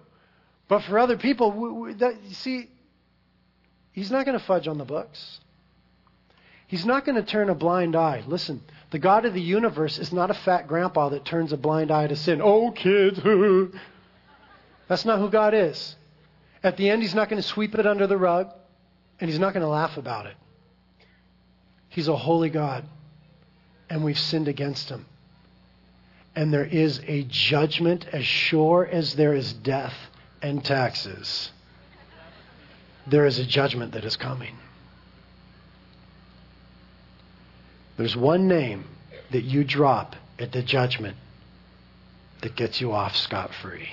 But 0.68 0.82
for 0.84 0.98
other 0.98 1.16
people, 1.16 1.52
we, 1.52 1.70
we, 1.70 1.94
that, 1.94 2.14
see, 2.32 2.70
He's 3.94 4.10
not 4.10 4.26
going 4.26 4.36
to 4.36 4.44
fudge 4.44 4.66
on 4.66 4.76
the 4.76 4.84
books. 4.84 5.40
He's 6.66 6.84
not 6.84 7.04
going 7.04 7.14
to 7.14 7.22
turn 7.22 7.48
a 7.48 7.54
blind 7.54 7.94
eye. 7.94 8.24
Listen, 8.26 8.60
the 8.90 8.98
God 8.98 9.24
of 9.24 9.34
the 9.34 9.40
universe 9.40 9.98
is 9.98 10.12
not 10.12 10.30
a 10.30 10.34
fat 10.34 10.68
grandpa 10.68 11.08
that 11.10 11.24
turns 11.24 11.52
a 11.52 11.56
blind 11.56 11.90
eye 11.90 12.06
to 12.06 12.16
sin. 12.16 12.40
Oh, 12.42 12.70
kids. 12.70 13.20
That's 14.88 15.04
not 15.04 15.18
who 15.18 15.30
God 15.30 15.54
is. 15.54 15.96
At 16.62 16.76
the 16.76 16.88
end, 16.88 17.02
He's 17.02 17.14
not 17.14 17.28
going 17.28 17.40
to 17.40 17.48
sweep 17.48 17.74
it 17.74 17.86
under 17.86 18.06
the 18.06 18.16
rug, 18.16 18.50
and 19.20 19.28
He's 19.28 19.38
not 19.38 19.52
going 19.52 19.62
to 19.62 19.68
laugh 19.68 19.96
about 19.96 20.26
it. 20.26 20.36
He's 21.88 22.08
a 22.08 22.16
holy 22.16 22.50
God, 22.50 22.84
and 23.88 24.04
we've 24.04 24.18
sinned 24.18 24.48
against 24.48 24.88
Him. 24.88 25.06
And 26.36 26.52
there 26.52 26.64
is 26.64 27.00
a 27.06 27.22
judgment 27.24 28.06
as 28.12 28.24
sure 28.24 28.86
as 28.90 29.14
there 29.14 29.34
is 29.34 29.52
death 29.52 29.94
and 30.42 30.64
taxes. 30.64 31.52
There 33.06 33.26
is 33.26 33.38
a 33.38 33.44
judgment 33.44 33.92
that 33.92 34.04
is 34.04 34.16
coming. 34.16 34.56
There's 37.96 38.16
one 38.16 38.48
name 38.48 38.84
that 39.30 39.42
you 39.42 39.64
drop 39.64 40.16
at 40.38 40.52
the 40.52 40.62
judgment 40.62 41.16
that 42.42 42.56
gets 42.56 42.80
you 42.80 42.92
off 42.92 43.16
scot 43.16 43.52
free. 43.54 43.88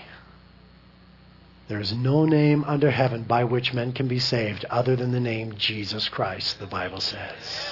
There 1.68 1.80
is 1.80 1.94
no 1.94 2.26
name 2.26 2.66
under 2.66 2.92
heaven 2.92 3.24
by 3.24 3.46
which 3.46 3.74
men 3.74 3.94
can 3.94 4.08
be 4.08 4.20
saved 4.20 4.66
other 4.70 4.96
than 4.96 5.12
the 5.12 5.20
name 5.20 5.56
Jesus 5.58 6.10
Christ, 6.10 6.60
the 6.60 6.68
Bible 6.68 7.00
says. 7.00 7.72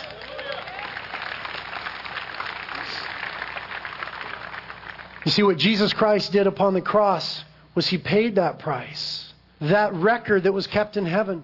You 5.25 5.31
see, 5.31 5.43
what 5.43 5.57
Jesus 5.57 5.91
Christ 5.91 6.31
did 6.31 6.47
upon 6.47 6.73
the 6.73 6.81
cross 6.81 7.43
was 7.75 7.87
he 7.87 7.97
paid 7.97 8.35
that 8.35 8.59
price, 8.59 9.33
that 9.59 9.93
record 9.93 10.43
that 10.43 10.53
was 10.53 10.65
kept 10.65 10.95
in 10.95 11.05
heaven. 11.05 11.43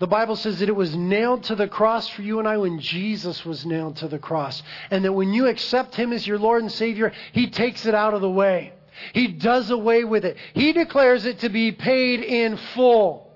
The 0.00 0.06
Bible 0.06 0.36
says 0.36 0.58
that 0.58 0.68
it 0.68 0.76
was 0.76 0.96
nailed 0.96 1.44
to 1.44 1.54
the 1.54 1.68
cross 1.68 2.08
for 2.08 2.22
you 2.22 2.38
and 2.38 2.48
I 2.48 2.56
when 2.56 2.80
Jesus 2.80 3.44
was 3.44 3.64
nailed 3.64 3.96
to 3.96 4.08
the 4.08 4.18
cross. 4.18 4.62
And 4.90 5.04
that 5.04 5.12
when 5.12 5.32
you 5.32 5.46
accept 5.46 5.94
Him 5.94 6.12
as 6.12 6.26
your 6.26 6.38
Lord 6.38 6.62
and 6.62 6.72
Savior, 6.72 7.12
He 7.32 7.48
takes 7.48 7.86
it 7.86 7.94
out 7.94 8.14
of 8.14 8.20
the 8.20 8.30
way. 8.30 8.72
He 9.12 9.28
does 9.28 9.70
away 9.70 10.04
with 10.04 10.24
it. 10.24 10.36
He 10.52 10.72
declares 10.72 11.24
it 11.26 11.40
to 11.40 11.48
be 11.48 11.72
paid 11.72 12.20
in 12.20 12.56
full. 12.74 13.30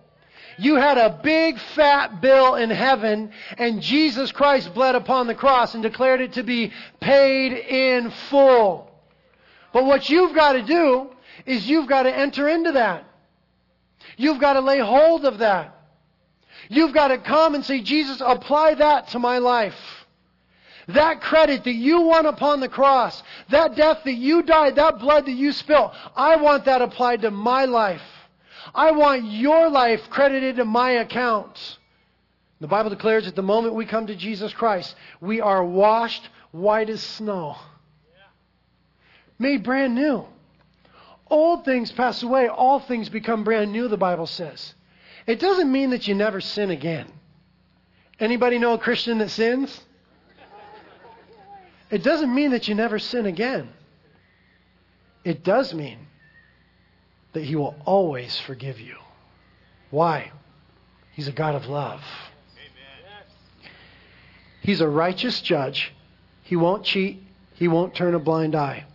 You 0.58 0.74
had 0.74 0.98
a 0.98 1.20
big 1.22 1.58
fat 1.76 2.20
bill 2.20 2.56
in 2.56 2.70
heaven, 2.70 3.30
and 3.56 3.80
Jesus 3.80 4.32
Christ 4.32 4.74
bled 4.74 4.96
upon 4.96 5.28
the 5.28 5.34
cross 5.34 5.74
and 5.74 5.82
declared 5.82 6.20
it 6.20 6.32
to 6.32 6.42
be 6.42 6.72
paid 7.00 7.52
in 7.52 8.10
full. 8.28 8.90
But 9.72 9.84
what 9.84 10.10
you've 10.10 10.34
got 10.34 10.54
to 10.54 10.62
do 10.62 11.10
is 11.46 11.68
you've 11.68 11.88
got 11.88 12.02
to 12.02 12.16
enter 12.16 12.48
into 12.48 12.72
that. 12.72 13.04
You've 14.16 14.40
got 14.40 14.54
to 14.54 14.60
lay 14.60 14.80
hold 14.80 15.24
of 15.24 15.38
that. 15.38 15.77
You've 16.68 16.94
got 16.94 17.08
to 17.08 17.18
come 17.18 17.54
and 17.54 17.64
say, 17.64 17.80
Jesus, 17.80 18.22
apply 18.24 18.74
that 18.74 19.08
to 19.08 19.18
my 19.18 19.38
life. 19.38 19.76
That 20.88 21.20
credit 21.20 21.64
that 21.64 21.74
you 21.74 22.00
won 22.00 22.26
upon 22.26 22.60
the 22.60 22.68
cross, 22.68 23.22
that 23.50 23.76
death 23.76 23.98
that 24.04 24.14
you 24.14 24.42
died, 24.42 24.76
that 24.76 24.98
blood 24.98 25.26
that 25.26 25.32
you 25.32 25.52
spilled, 25.52 25.92
I 26.16 26.36
want 26.36 26.64
that 26.64 26.80
applied 26.80 27.22
to 27.22 27.30
my 27.30 27.66
life. 27.66 28.02
I 28.74 28.92
want 28.92 29.24
your 29.24 29.68
life 29.68 30.08
credited 30.08 30.56
to 30.56 30.64
my 30.64 30.92
account. 30.92 31.78
The 32.60 32.68
Bible 32.68 32.90
declares 32.90 33.26
that 33.26 33.36
the 33.36 33.42
moment 33.42 33.74
we 33.74 33.86
come 33.86 34.06
to 34.06 34.16
Jesus 34.16 34.52
Christ, 34.52 34.94
we 35.20 35.40
are 35.40 35.64
washed 35.64 36.28
white 36.50 36.90
as 36.90 37.02
snow. 37.02 37.56
Made 39.38 39.62
brand 39.62 39.94
new. 39.94 40.26
Old 41.30 41.64
things 41.64 41.92
pass 41.92 42.22
away, 42.22 42.48
all 42.48 42.80
things 42.80 43.08
become 43.08 43.44
brand 43.44 43.70
new, 43.70 43.88
the 43.88 43.96
Bible 43.96 44.26
says. 44.26 44.74
It 45.28 45.40
doesn't 45.40 45.70
mean 45.70 45.90
that 45.90 46.08
you 46.08 46.14
never 46.14 46.40
sin 46.40 46.70
again. 46.70 47.06
Anybody 48.18 48.58
know 48.58 48.72
a 48.72 48.78
Christian 48.78 49.18
that 49.18 49.30
sins? 49.30 49.78
It 51.90 52.02
doesn't 52.02 52.34
mean 52.34 52.52
that 52.52 52.66
you 52.66 52.74
never 52.74 52.98
sin 52.98 53.26
again. 53.26 53.68
It 55.24 55.44
does 55.44 55.74
mean 55.74 55.98
that 57.34 57.44
He 57.44 57.56
will 57.56 57.76
always 57.84 58.40
forgive 58.40 58.80
you. 58.80 58.96
Why? 59.90 60.32
He's 61.12 61.28
a 61.28 61.32
God 61.32 61.54
of 61.54 61.66
love. 61.66 62.02
He's 64.62 64.80
a 64.80 64.88
righteous 64.88 65.42
judge. 65.42 65.92
He 66.42 66.56
won't 66.56 66.84
cheat. 66.84 67.22
He 67.54 67.68
won't 67.68 67.94
turn 67.94 68.14
a 68.14 68.18
blind 68.18 68.54
eye. 68.54 68.86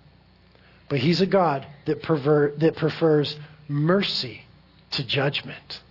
But 0.90 0.98
He's 0.98 1.22
a 1.22 1.28
God 1.28 1.68
that, 1.86 2.02
that 2.02 2.74
prefers 2.76 3.38
mercy 3.68 4.42
to 4.92 5.04
judgment. 5.04 5.82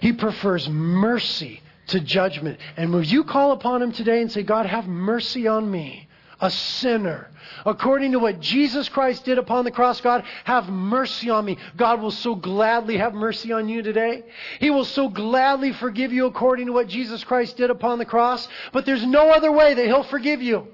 He 0.00 0.12
prefers 0.12 0.68
mercy 0.68 1.62
to 1.88 2.00
judgment. 2.00 2.58
And 2.76 2.92
will 2.92 3.02
you 3.02 3.24
call 3.24 3.52
upon 3.52 3.82
him 3.82 3.92
today 3.92 4.20
and 4.20 4.30
say, 4.30 4.42
God, 4.42 4.66
have 4.66 4.86
mercy 4.86 5.46
on 5.46 5.70
me, 5.70 6.08
a 6.40 6.50
sinner? 6.50 7.30
According 7.66 8.12
to 8.12 8.18
what 8.18 8.40
Jesus 8.40 8.88
Christ 8.88 9.24
did 9.24 9.38
upon 9.38 9.64
the 9.64 9.70
cross, 9.70 10.00
God, 10.00 10.24
have 10.44 10.68
mercy 10.68 11.28
on 11.28 11.44
me. 11.44 11.58
God 11.76 12.00
will 12.00 12.10
so 12.10 12.34
gladly 12.34 12.96
have 12.96 13.12
mercy 13.12 13.52
on 13.52 13.68
you 13.68 13.82
today. 13.82 14.24
He 14.60 14.70
will 14.70 14.84
so 14.84 15.08
gladly 15.08 15.72
forgive 15.72 16.12
you 16.12 16.26
according 16.26 16.66
to 16.66 16.72
what 16.72 16.88
Jesus 16.88 17.22
Christ 17.24 17.56
did 17.56 17.70
upon 17.70 17.98
the 17.98 18.04
cross. 18.04 18.48
But 18.72 18.86
there's 18.86 19.04
no 19.04 19.30
other 19.30 19.52
way 19.52 19.74
that 19.74 19.86
He'll 19.86 20.04
forgive 20.04 20.40
you. 20.40 20.68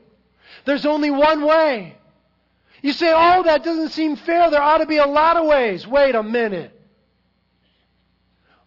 There's 0.65 0.87
only 0.87 1.11
one 1.11 1.45
way. 1.45 1.97
You 2.83 2.93
say, 2.93 3.13
oh, 3.15 3.43
that 3.45 3.65
doesn't 3.65 3.91
seem 3.91 4.17
fair. 4.17 4.51
There 4.51 4.63
ought 4.63 4.79
to 4.79 4.87
be 4.87 4.99
a 4.99 5.07
lot 5.07 5.37
of 5.37 5.47
ways. 5.47 5.87
Wait 5.87 6.15
a 6.15 6.23
minute. 6.23 6.76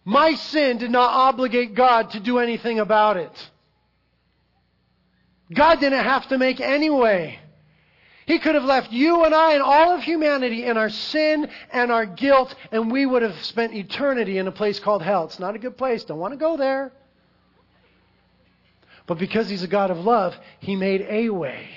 My 0.04 0.34
sin 0.34 0.78
did 0.78 0.90
not 0.90 1.10
obligate 1.12 1.74
God 1.74 2.10
to 2.10 2.20
do 2.20 2.38
anything 2.38 2.78
about 2.78 3.16
it. 3.16 3.50
God 5.52 5.80
didn't 5.80 6.04
have 6.04 6.28
to 6.28 6.38
make 6.38 6.60
any 6.60 6.90
way. 6.90 7.38
He 8.26 8.38
could 8.38 8.54
have 8.54 8.64
left 8.64 8.92
you 8.92 9.24
and 9.24 9.34
I 9.34 9.54
and 9.54 9.62
all 9.62 9.92
of 9.92 10.04
humanity 10.04 10.64
in 10.64 10.76
our 10.76 10.88
sin 10.88 11.48
and 11.72 11.90
our 11.90 12.06
guilt, 12.06 12.54
and 12.70 12.90
we 12.90 13.04
would 13.04 13.22
have 13.22 13.44
spent 13.44 13.74
eternity 13.74 14.38
in 14.38 14.46
a 14.46 14.52
place 14.52 14.78
called 14.78 15.02
hell. 15.02 15.24
It's 15.24 15.40
not 15.40 15.56
a 15.56 15.58
good 15.58 15.76
place. 15.76 16.04
Don't 16.04 16.18
want 16.18 16.32
to 16.32 16.38
go 16.38 16.56
there. 16.56 16.92
But 19.06 19.18
because 19.18 19.50
He's 19.50 19.64
a 19.64 19.68
God 19.68 19.90
of 19.90 19.98
love, 19.98 20.36
He 20.60 20.76
made 20.76 21.04
a 21.10 21.30
way. 21.30 21.70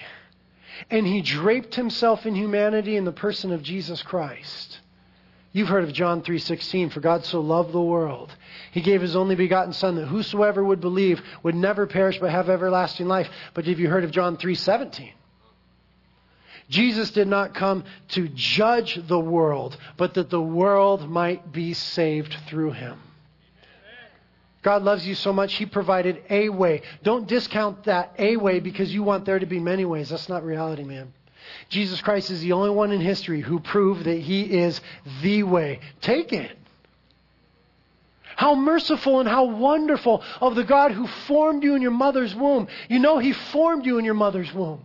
And 0.91 1.07
He 1.07 1.23
draped 1.23 1.73
Himself 1.73 2.27
in 2.27 2.35
humanity 2.35 2.97
in 2.97 3.05
the 3.05 3.11
person 3.11 3.51
of 3.51 3.63
Jesus 3.63 4.03
Christ. 4.03 4.79
You've 5.53 5.69
heard 5.69 5.83
of 5.83 5.93
John 5.93 6.23
3:16, 6.23 6.89
for 6.89 6.99
God 6.99 7.25
so 7.25 7.39
loved 7.39 7.71
the 7.71 7.81
world, 7.81 8.35
he 8.71 8.81
gave 8.81 9.01
his 9.01 9.15
only 9.15 9.35
begotten 9.35 9.71
son 9.71 9.95
that 9.95 10.07
whosoever 10.07 10.63
would 10.63 10.81
believe 10.81 11.21
would 11.43 11.53
never 11.53 11.85
perish 11.85 12.19
but 12.19 12.31
have 12.31 12.49
everlasting 12.49 13.07
life. 13.07 13.29
But 13.53 13.65
have 13.65 13.79
you 13.79 13.87
heard 13.87 14.03
of 14.03 14.11
John 14.11 14.35
3:17? 14.35 15.13
Jesus 16.69 17.11
did 17.11 17.27
not 17.27 17.53
come 17.53 17.83
to 18.09 18.27
judge 18.29 18.99
the 19.07 19.19
world, 19.19 19.77
but 19.95 20.15
that 20.15 20.31
the 20.31 20.41
world 20.41 21.07
might 21.07 21.51
be 21.51 21.73
saved 21.73 22.35
through 22.47 22.71
him. 22.71 22.97
God 24.63 24.81
loves 24.81 25.05
you 25.05 25.13
so 25.13 25.33
much, 25.33 25.53
He 25.55 25.65
provided 25.65 26.23
a 26.29 26.49
way. 26.49 26.81
Don't 27.03 27.27
discount 27.27 27.83
that 27.83 28.15
a 28.17 28.37
way 28.37 28.61
because 28.61 28.93
you 28.93 29.03
want 29.03 29.25
there 29.25 29.37
to 29.37 29.45
be 29.45 29.59
many 29.59 29.83
ways. 29.83 30.09
That's 30.09 30.29
not 30.29 30.43
reality, 30.43 30.83
man. 30.83 31.13
Jesus 31.69 32.01
Christ 32.01 32.31
is 32.31 32.41
the 32.41 32.53
only 32.53 32.69
one 32.69 32.91
in 32.91 33.01
history 33.01 33.41
who 33.41 33.59
proved 33.59 34.05
that 34.05 34.19
He 34.19 34.41
is 34.43 34.79
the 35.21 35.43
way. 35.43 35.79
Take 36.01 36.33
it. 36.33 36.57
How 38.35 38.55
merciful 38.55 39.19
and 39.19 39.29
how 39.29 39.45
wonderful 39.45 40.23
of 40.41 40.55
the 40.55 40.63
God 40.63 40.91
who 40.91 41.07
formed 41.07 41.63
you 41.63 41.75
in 41.75 41.81
your 41.81 41.91
mother's 41.91 42.33
womb. 42.33 42.67
You 42.89 42.99
know, 42.99 43.19
He 43.19 43.33
formed 43.33 43.85
you 43.85 43.99
in 43.99 44.05
your 44.05 44.15
mother's 44.15 44.53
womb. 44.53 44.83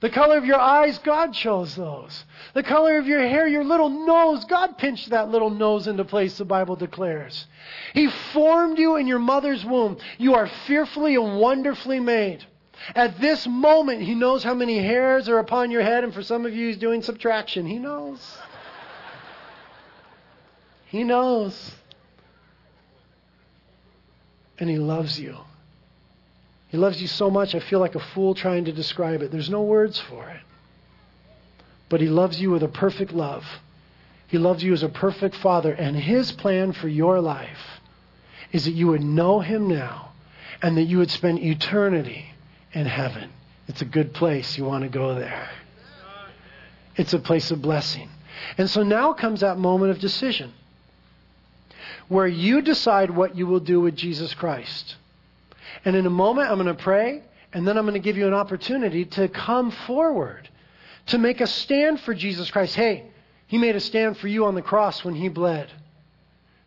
The 0.00 0.10
color 0.10 0.36
of 0.36 0.44
your 0.44 0.60
eyes, 0.60 0.98
God 0.98 1.32
chose 1.32 1.74
those. 1.74 2.24
The 2.52 2.62
color 2.62 2.98
of 2.98 3.06
your 3.06 3.26
hair, 3.26 3.46
your 3.46 3.64
little 3.64 3.88
nose, 3.88 4.44
God 4.44 4.76
pinched 4.76 5.10
that 5.10 5.30
little 5.30 5.50
nose 5.50 5.86
into 5.86 6.04
place, 6.04 6.36
the 6.36 6.44
Bible 6.44 6.76
declares. 6.76 7.46
He 7.94 8.08
formed 8.32 8.78
you 8.78 8.96
in 8.96 9.06
your 9.06 9.18
mother's 9.18 9.64
womb. 9.64 9.96
You 10.18 10.34
are 10.34 10.46
fearfully 10.66 11.14
and 11.14 11.38
wonderfully 11.38 12.00
made. 12.00 12.44
At 12.94 13.20
this 13.20 13.46
moment, 13.46 14.02
He 14.02 14.14
knows 14.14 14.44
how 14.44 14.54
many 14.54 14.78
hairs 14.78 15.28
are 15.28 15.38
upon 15.38 15.70
your 15.70 15.82
head, 15.82 16.04
and 16.04 16.12
for 16.12 16.22
some 16.22 16.44
of 16.46 16.54
you, 16.54 16.68
He's 16.68 16.76
doing 16.76 17.02
subtraction. 17.02 17.66
He 17.66 17.78
knows. 17.78 18.38
He 20.86 21.04
knows. 21.04 21.72
And 24.58 24.68
He 24.68 24.78
loves 24.78 25.18
you. 25.18 25.36
He 26.68 26.76
loves 26.76 27.00
you 27.00 27.08
so 27.08 27.30
much, 27.30 27.54
I 27.54 27.60
feel 27.60 27.78
like 27.78 27.94
a 27.94 28.00
fool 28.00 28.34
trying 28.34 28.64
to 28.66 28.72
describe 28.72 29.22
it. 29.22 29.30
There's 29.30 29.50
no 29.50 29.62
words 29.62 29.98
for 30.00 30.28
it. 30.28 30.40
But 31.88 32.00
He 32.00 32.08
loves 32.08 32.40
you 32.40 32.50
with 32.50 32.62
a 32.62 32.68
perfect 32.68 33.12
love. 33.12 33.44
He 34.26 34.38
loves 34.38 34.64
you 34.64 34.72
as 34.72 34.82
a 34.82 34.88
perfect 34.88 35.36
Father. 35.36 35.72
And 35.72 35.96
His 35.96 36.32
plan 36.32 36.72
for 36.72 36.88
your 36.88 37.20
life 37.20 37.80
is 38.52 38.64
that 38.64 38.72
you 38.72 38.88
would 38.88 39.02
know 39.02 39.40
Him 39.40 39.68
now 39.68 40.12
and 40.62 40.76
that 40.76 40.84
you 40.84 40.98
would 40.98 41.10
spend 41.10 41.38
eternity 41.38 42.33
in 42.74 42.86
heaven. 42.86 43.30
It's 43.68 43.80
a 43.80 43.86
good 43.86 44.12
place. 44.12 44.58
You 44.58 44.64
want 44.64 44.82
to 44.82 44.90
go 44.90 45.14
there. 45.14 45.48
It's 46.96 47.14
a 47.14 47.18
place 47.18 47.50
of 47.50 47.62
blessing. 47.62 48.08
And 48.58 48.68
so 48.68 48.82
now 48.82 49.12
comes 49.12 49.40
that 49.40 49.58
moment 49.58 49.90
of 49.90 49.98
decision 49.98 50.52
where 52.08 52.26
you 52.26 52.60
decide 52.60 53.10
what 53.10 53.36
you 53.36 53.46
will 53.46 53.60
do 53.60 53.80
with 53.80 53.96
Jesus 53.96 54.34
Christ. 54.34 54.96
And 55.84 55.96
in 55.96 56.06
a 56.06 56.10
moment, 56.10 56.50
I'm 56.50 56.58
going 56.58 56.74
to 56.74 56.82
pray, 56.82 57.22
and 57.52 57.66
then 57.66 57.78
I'm 57.78 57.84
going 57.84 57.94
to 57.94 58.00
give 58.00 58.16
you 58.16 58.26
an 58.26 58.34
opportunity 58.34 59.04
to 59.06 59.28
come 59.28 59.70
forward, 59.70 60.48
to 61.06 61.18
make 61.18 61.40
a 61.40 61.46
stand 61.46 62.00
for 62.00 62.14
Jesus 62.14 62.50
Christ. 62.50 62.74
Hey, 62.74 63.06
He 63.46 63.58
made 63.58 63.76
a 63.76 63.80
stand 63.80 64.18
for 64.18 64.28
you 64.28 64.44
on 64.44 64.54
the 64.54 64.62
cross 64.62 65.04
when 65.04 65.14
He 65.14 65.28
bled. 65.28 65.70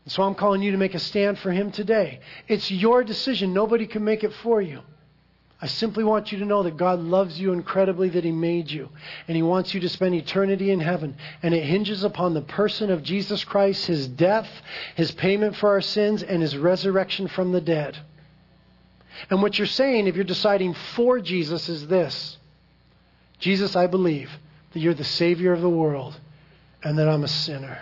And 0.04 0.12
so 0.12 0.24
I'm 0.24 0.36
calling 0.36 0.62
you 0.62 0.72
to 0.72 0.78
make 0.78 0.96
a 0.96 1.00
stand 1.00 1.38
for 1.40 1.52
Him 1.52 1.72
today. 1.72 2.22
It's 2.48 2.72
your 2.72 3.04
decision. 3.04 3.54
Nobody 3.54 3.86
can 3.86 4.04
make 4.04 4.24
it 4.24 4.34
for 4.42 4.62
you. 4.62 4.82
I 5.60 5.66
simply 5.66 6.04
want 6.04 6.32
you 6.32 6.38
to 6.40 6.46
know 6.46 6.62
that 6.64 6.78
God 6.78 7.00
loves 7.00 7.40
you 7.40 7.52
incredibly, 7.52 8.10
that 8.10 8.24
He 8.24 8.32
made 8.32 8.70
you. 8.70 8.90
And 9.28 9.36
He 9.36 9.42
wants 9.42 9.74
you 9.74 9.80
to 9.80 9.90
spend 9.90 10.14
eternity 10.14 10.70
in 10.70 10.80
heaven. 10.80 11.18
And 11.42 11.54
it 11.54 11.64
hinges 11.64 12.04
upon 12.04 12.34
the 12.34 12.42
person 12.42 12.92
of 12.92 13.02
Jesus 13.02 13.44
Christ, 13.44 13.88
His 13.88 14.08
death, 14.08 14.48
His 14.96 15.12
payment 15.12 15.56
for 15.56 15.70
our 15.70 15.82
sins, 15.82 16.22
and 16.22 16.44
His 16.44 16.56
resurrection 16.56 17.28
from 17.28 17.52
the 17.52 17.62
dead. 17.62 17.98
And 19.32 19.42
what 19.42 19.58
you're 19.58 19.66
saying, 19.66 20.06
if 20.06 20.16
you're 20.16 20.24
deciding 20.24 20.76
for 20.96 21.20
Jesus, 21.20 21.70
is 21.70 21.88
this 21.88 22.38
Jesus, 23.40 23.76
I 23.76 23.88
believe 23.88 24.30
that 24.74 24.80
you're 24.80 24.94
the 24.94 25.04
Savior 25.04 25.54
of 25.54 25.62
the 25.62 25.70
world 25.70 26.20
and 26.84 27.00
that 27.00 27.08
I'm 27.08 27.24
a 27.24 27.28
sinner. 27.28 27.82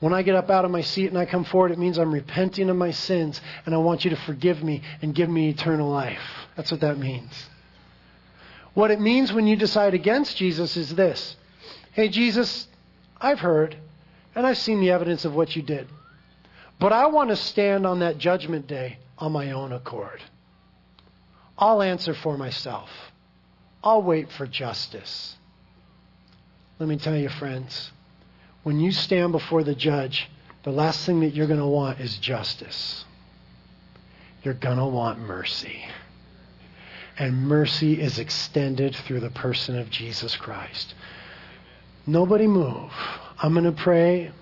When 0.00 0.12
I 0.12 0.22
get 0.22 0.36
up 0.36 0.48
out 0.48 0.64
of 0.64 0.70
my 0.70 0.82
seat 0.82 1.08
and 1.08 1.18
I 1.18 1.26
come 1.26 1.44
forward, 1.44 1.72
it 1.72 1.78
means 1.78 1.98
I'm 1.98 2.12
repenting 2.12 2.70
of 2.70 2.76
my 2.76 2.92
sins 2.92 3.40
and 3.66 3.74
I 3.74 3.78
want 3.78 4.04
you 4.04 4.10
to 4.10 4.16
forgive 4.16 4.62
me 4.62 4.82
and 5.02 5.14
give 5.14 5.28
me 5.28 5.48
eternal 5.48 5.90
life. 5.90 6.22
That's 6.56 6.70
what 6.70 6.80
that 6.82 6.98
means. 6.98 7.32
What 8.74 8.92
it 8.92 9.00
means 9.00 9.32
when 9.32 9.48
you 9.48 9.56
decide 9.56 9.94
against 9.94 10.36
Jesus 10.36 10.76
is 10.76 10.94
this 10.94 11.36
Hey, 11.92 12.08
Jesus, 12.08 12.68
I've 13.20 13.40
heard 13.40 13.76
and 14.34 14.46
I've 14.46 14.58
seen 14.58 14.80
the 14.80 14.90
evidence 14.90 15.24
of 15.24 15.34
what 15.34 15.56
you 15.56 15.62
did, 15.62 15.88
but 16.78 16.92
I 16.92 17.06
want 17.06 17.30
to 17.30 17.36
stand 17.36 17.86
on 17.86 17.98
that 18.00 18.18
judgment 18.18 18.68
day 18.68 18.98
on 19.18 19.32
my 19.32 19.50
own 19.50 19.72
accord. 19.72 20.22
I'll 21.58 21.82
answer 21.82 22.14
for 22.14 22.36
myself. 22.38 22.88
I'll 23.82 24.02
wait 24.02 24.30
for 24.30 24.46
justice. 24.46 25.36
Let 26.78 26.88
me 26.88 26.98
tell 26.98 27.16
you, 27.16 27.28
friends, 27.28 27.90
when 28.68 28.80
you 28.80 28.92
stand 28.92 29.32
before 29.32 29.64
the 29.64 29.74
judge, 29.74 30.28
the 30.62 30.70
last 30.70 31.06
thing 31.06 31.20
that 31.20 31.32
you're 31.32 31.46
going 31.46 31.58
to 31.58 31.64
want 31.64 32.00
is 32.00 32.18
justice. 32.18 33.06
You're 34.42 34.52
going 34.52 34.76
to 34.76 34.84
want 34.84 35.18
mercy. 35.20 35.86
And 37.16 37.48
mercy 37.48 37.98
is 37.98 38.18
extended 38.18 38.94
through 38.94 39.20
the 39.20 39.30
person 39.30 39.78
of 39.78 39.88
Jesus 39.88 40.36
Christ. 40.36 40.92
Nobody 42.06 42.46
move. 42.46 42.92
I'm 43.38 43.54
going 43.54 43.64
to 43.64 43.72
pray. 43.72 44.32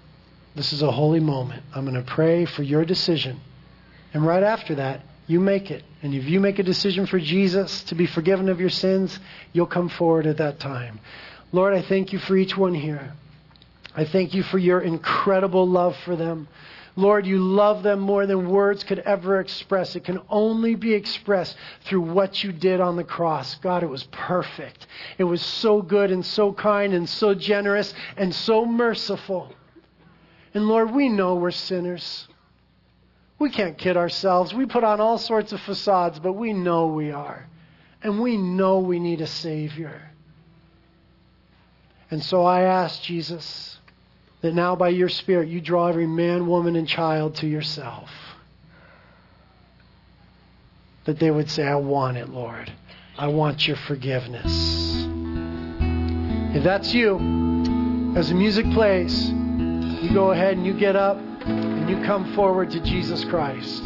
This 0.57 0.73
is 0.73 0.83
a 0.83 0.91
holy 0.91 1.21
moment. 1.21 1.63
I'm 1.73 1.85
going 1.85 1.95
to 1.95 2.03
pray 2.03 2.47
for 2.47 2.65
your 2.65 2.85
decision. 2.85 3.39
And 4.13 4.27
right 4.27 4.43
after 4.43 4.75
that, 4.75 5.03
you 5.29 5.39
make 5.39 5.71
it. 5.71 5.85
And 6.03 6.13
if 6.13 6.25
you 6.25 6.41
make 6.41 6.59
a 6.59 6.65
decision 6.65 7.07
for 7.07 7.21
Jesus 7.21 7.85
to 7.85 7.95
be 7.95 8.07
forgiven 8.07 8.49
of 8.49 8.59
your 8.59 8.71
sins, 8.71 9.21
you'll 9.53 9.67
come 9.67 9.89
forward 9.89 10.27
at 10.27 10.39
that 10.39 10.59
time. 10.59 10.99
Lord, 11.53 11.75
I 11.75 11.83
thank 11.83 12.13
you 12.13 12.19
for 12.19 12.37
each 12.37 12.57
one 12.57 12.75
here. 12.75 13.13
I 13.97 14.05
thank 14.05 14.35
you 14.35 14.43
for 14.43 14.59
your 14.59 14.81
incredible 14.81 15.67
love 15.67 15.97
for 16.05 16.17
them. 16.17 16.49
Lord, 16.97 17.27
you 17.27 17.39
love 17.39 17.83
them 17.83 18.01
more 18.01 18.27
than 18.27 18.49
words 18.49 18.85
could 18.85 19.01
ever 19.01 19.41
express. 19.41 19.97
It 19.97 20.05
can 20.05 20.21
only 20.29 20.75
be 20.75 20.95
expressed 20.95 21.57
through 21.85 22.03
what 22.03 22.45
you 22.45 22.53
did 22.53 22.81
on 22.81 22.97
the 22.97 23.05
cross. 23.05 23.55
God, 23.57 23.83
it 23.83 23.89
was 23.89 24.05
perfect. 24.05 24.87
It 25.19 25.25
was 25.25 25.43
so 25.43 25.83
good 25.83 26.11
and 26.11 26.25
so 26.25 26.53
kind 26.53 26.95
and 26.95 27.09
so 27.09 27.35
generous 27.35 27.93
and 28.17 28.35
so 28.35 28.65
merciful. 28.65 29.53
And 30.55 30.67
Lord, 30.67 30.91
we 30.91 31.11
know 31.11 31.35
we're 31.35 31.51
sinners. 31.51 32.29
We 33.39 33.51
can't 33.51 33.77
kid 33.77 33.99
ourselves. 33.99 34.55
We 34.55 34.65
put 34.65 34.85
on 34.85 35.01
all 35.01 35.19
sorts 35.19 35.53
of 35.53 35.61
facades, 35.61 36.19
but 36.19 36.33
we 36.33 36.55
know 36.55 36.87
we 36.87 37.13
are. 37.13 37.47
And 38.03 38.21
we 38.21 38.39
know 38.39 38.79
we 38.79 38.99
need 38.99 39.21
a 39.21 39.27
Savior. 39.27 40.11
And 42.11 42.23
so 42.23 42.45
I 42.45 42.63
ask, 42.63 43.03
Jesus, 43.03 43.79
that 44.43 44.55
now 44.55 44.77
by 44.77 44.89
your 44.89 45.09
Spirit 45.09 45.49
you 45.49 45.61
draw 45.61 45.89
every 45.89 46.07
man, 46.07 46.47
woman, 46.47 46.77
and 46.77 46.87
child 46.87 47.37
to 47.37 47.47
yourself. 47.47 48.11
That 51.05 51.19
they 51.19 51.31
would 51.31 51.51
say, 51.51 51.65
I 51.65 51.77
want 51.77 52.17
it, 52.17 52.29
Lord. 52.29 52.73
I 53.17 53.29
want 53.29 53.67
your 53.67 53.77
forgiveness. 53.77 54.53
If 56.55 56.65
that's 56.65 56.93
you, 56.93 57.17
as 58.17 58.29
the 58.29 58.35
music 58.35 58.71
plays, 58.73 59.31
you 59.31 60.13
go 60.13 60.33
ahead 60.33 60.57
and 60.57 60.67
you 60.67 60.75
get 60.75 60.97
up 60.97 61.17
and 61.47 61.89
you 61.89 62.05
come 62.05 62.35
forward 62.35 62.71
to 62.73 62.81
Jesus 62.81 63.25
Christ. 63.25 63.83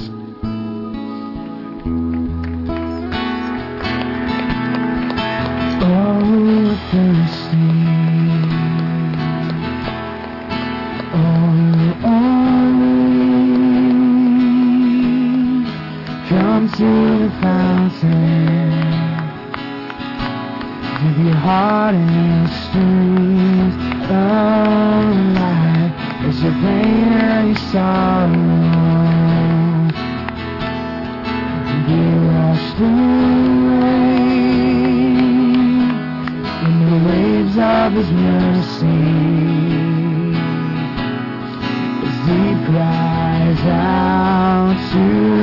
Out 44.94 45.39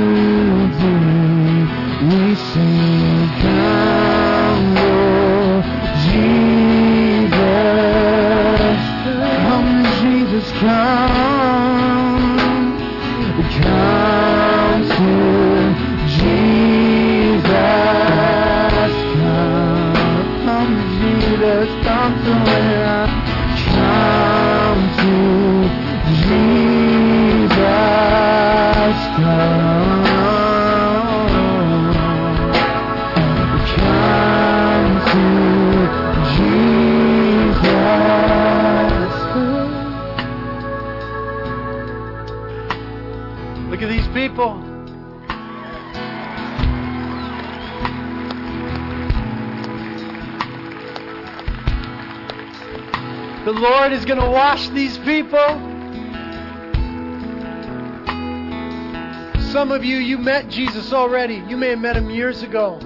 Some 59.57 59.71
of 59.71 59.83
you, 59.83 59.97
you 59.97 60.19
met 60.19 60.49
Jesus 60.49 60.93
already. 60.93 61.43
You 61.47 61.57
may 61.57 61.69
have 61.69 61.79
met 61.79 61.97
him 61.97 62.11
years 62.11 62.43
ago. 62.43 62.77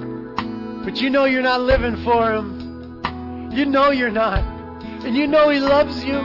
But 0.86 1.02
you 1.02 1.10
know 1.10 1.26
you're 1.26 1.42
not 1.42 1.60
living 1.60 2.02
for 2.06 2.32
him. 2.32 3.52
You 3.52 3.66
know 3.66 3.92
you're 3.92 4.10
not. 4.10 4.42
And 5.04 5.14
you 5.14 5.28
know 5.28 5.50
he 5.50 5.60
loves 5.60 6.02
you. 6.06 6.18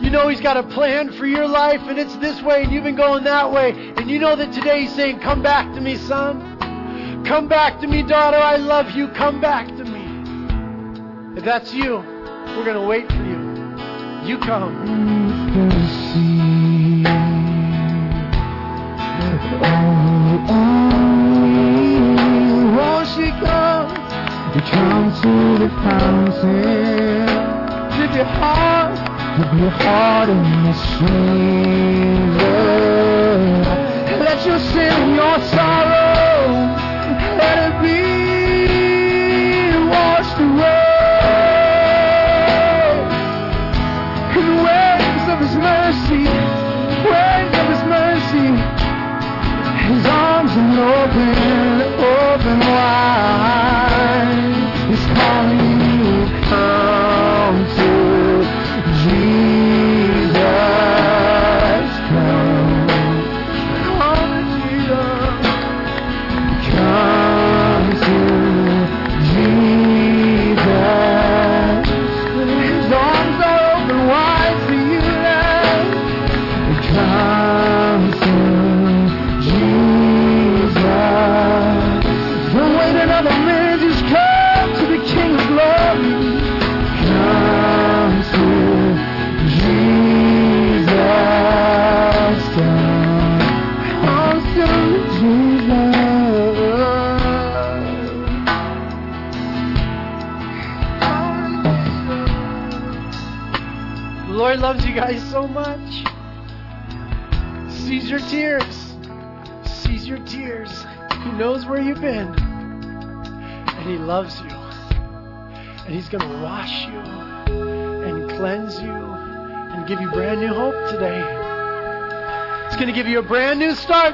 You 0.00 0.10
know 0.10 0.26
he's 0.26 0.40
got 0.40 0.56
a 0.56 0.64
plan 0.64 1.12
for 1.12 1.26
your 1.26 1.46
life, 1.46 1.80
and 1.82 1.96
it's 1.96 2.16
this 2.16 2.42
way, 2.42 2.64
and 2.64 2.72
you've 2.72 2.82
been 2.82 2.96
going 2.96 3.22
that 3.22 3.52
way. 3.52 3.70
And 3.96 4.10
you 4.10 4.18
know 4.18 4.34
that 4.34 4.52
today 4.52 4.80
he's 4.80 4.96
saying, 4.96 5.20
Come 5.20 5.42
back 5.42 5.72
to 5.76 5.80
me, 5.80 5.94
son. 5.94 7.22
Come 7.24 7.46
back 7.46 7.80
to 7.80 7.86
me, 7.86 8.02
daughter. 8.02 8.36
I 8.36 8.56
love 8.56 8.90
you. 8.90 9.06
Come 9.06 9.40
back 9.40 9.68
to 9.68 9.84
me. 9.84 11.38
If 11.38 11.44
that's 11.44 11.72
you, 11.72 11.98
we're 11.98 12.64
going 12.64 12.74
to 12.74 12.84
wait 12.84 13.06
for 13.06 13.22
you. 13.22 13.38
You 14.28 14.38
come. 14.38 16.57
Come 24.70 25.12
to 25.22 25.58
the 25.58 25.68
fountain, 25.82 27.26
dip 27.98 28.12
your 28.14 28.24
heart, 28.24 28.96
dip 29.36 29.52
your 29.60 29.70
heart 29.70 30.28
in 30.30 30.42
the 30.64 30.72
stream. 30.72 32.38
Let 34.18 34.38
your 34.46 34.58
sin, 34.58 35.14
your 35.14 35.38
sorrow, 35.52 36.76
let 37.36 37.58
it 37.68 37.74
be 37.82 38.00
washed 39.88 40.38
away. 40.40 40.86
Mercy, 45.60 46.47
His 49.88 50.04
arms 50.04 50.52
are 50.52 50.80
open, 51.00 51.80
open 52.04 52.60
wide. 52.60 53.88
He's 54.90 55.06
calling 55.16 55.80
you, 55.80 56.28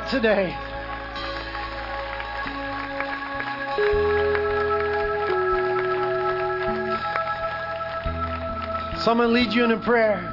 new 0.05 0.11
start 0.11 0.11
today. 0.11 0.57
Someone 9.01 9.33
lead 9.33 9.53
you 9.53 9.65
in 9.65 9.73
a 9.73 9.79
prayer. 9.79 10.31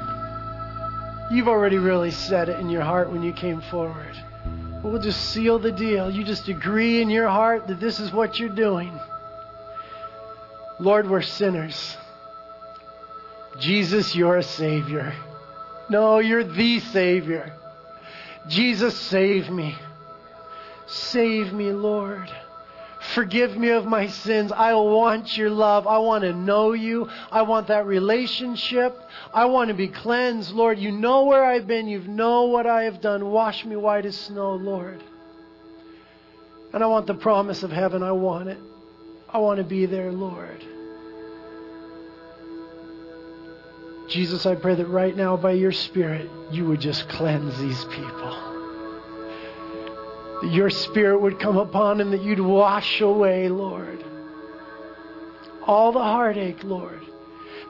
You've 1.30 1.48
already 1.48 1.78
really 1.78 2.10
said 2.10 2.48
it 2.48 2.58
in 2.58 2.68
your 2.70 2.82
heart 2.82 3.10
when 3.10 3.22
you 3.22 3.32
came 3.32 3.60
forward. 3.60 4.16
But 4.82 4.90
we'll 4.90 5.02
just 5.02 5.30
seal 5.30 5.58
the 5.58 5.72
deal. 5.72 6.10
You 6.10 6.24
just 6.24 6.48
agree 6.48 7.00
in 7.00 7.10
your 7.10 7.28
heart 7.28 7.68
that 7.68 7.80
this 7.80 8.00
is 8.00 8.12
what 8.12 8.38
you're 8.38 8.48
doing. 8.48 8.98
Lord, 10.78 11.08
we're 11.08 11.22
sinners. 11.22 11.96
Jesus, 13.58 14.14
you're 14.16 14.38
a 14.38 14.42
Savior. 14.42 15.14
No, 15.88 16.18
you're 16.18 16.44
the 16.44 16.80
Savior. 16.80 17.52
Jesus, 18.48 18.96
save 18.96 19.50
me. 19.50 19.76
Save 20.86 21.52
me, 21.52 21.72
Lord. 21.72 22.30
Forgive 23.14 23.56
me 23.56 23.70
of 23.70 23.84
my 23.84 24.06
sins. 24.06 24.52
I 24.52 24.74
want 24.74 25.36
your 25.36 25.50
love. 25.50 25.86
I 25.86 25.98
want 25.98 26.22
to 26.22 26.32
know 26.32 26.72
you. 26.72 27.08
I 27.30 27.42
want 27.42 27.66
that 27.66 27.84
relationship. 27.86 28.96
I 29.34 29.46
want 29.46 29.68
to 29.68 29.74
be 29.74 29.88
cleansed, 29.88 30.52
Lord. 30.52 30.78
You 30.78 30.92
know 30.92 31.24
where 31.24 31.44
I've 31.44 31.66
been. 31.66 31.88
You 31.88 32.00
know 32.02 32.44
what 32.44 32.66
I 32.66 32.84
have 32.84 33.00
done. 33.00 33.30
Wash 33.30 33.64
me 33.64 33.74
white 33.76 34.06
as 34.06 34.16
snow, 34.16 34.54
Lord. 34.54 35.02
And 36.72 36.82
I 36.82 36.86
want 36.86 37.06
the 37.06 37.14
promise 37.14 37.62
of 37.62 37.72
heaven. 37.72 38.02
I 38.02 38.12
want 38.12 38.48
it. 38.48 38.58
I 39.28 39.38
want 39.38 39.58
to 39.58 39.64
be 39.64 39.86
there, 39.86 40.12
Lord. 40.12 40.64
Jesus, 44.12 44.46
I 44.46 44.54
pray 44.54 44.74
that 44.74 44.86
right 44.86 45.16
now 45.16 45.36
by 45.36 45.52
your 45.52 45.72
Spirit, 45.72 46.30
you 46.50 46.66
would 46.66 46.80
just 46.80 47.08
cleanse 47.08 47.58
these 47.58 47.84
people 47.86 48.52
that 50.42 50.52
your 50.52 50.70
spirit 50.70 51.20
would 51.20 51.38
come 51.38 51.56
upon 51.56 51.98
them, 51.98 52.10
that 52.10 52.22
you'd 52.22 52.40
wash 52.40 53.00
away, 53.00 53.48
Lord, 53.48 54.04
all 55.64 55.92
the 55.92 56.00
heartache, 56.00 56.64
Lord. 56.64 57.00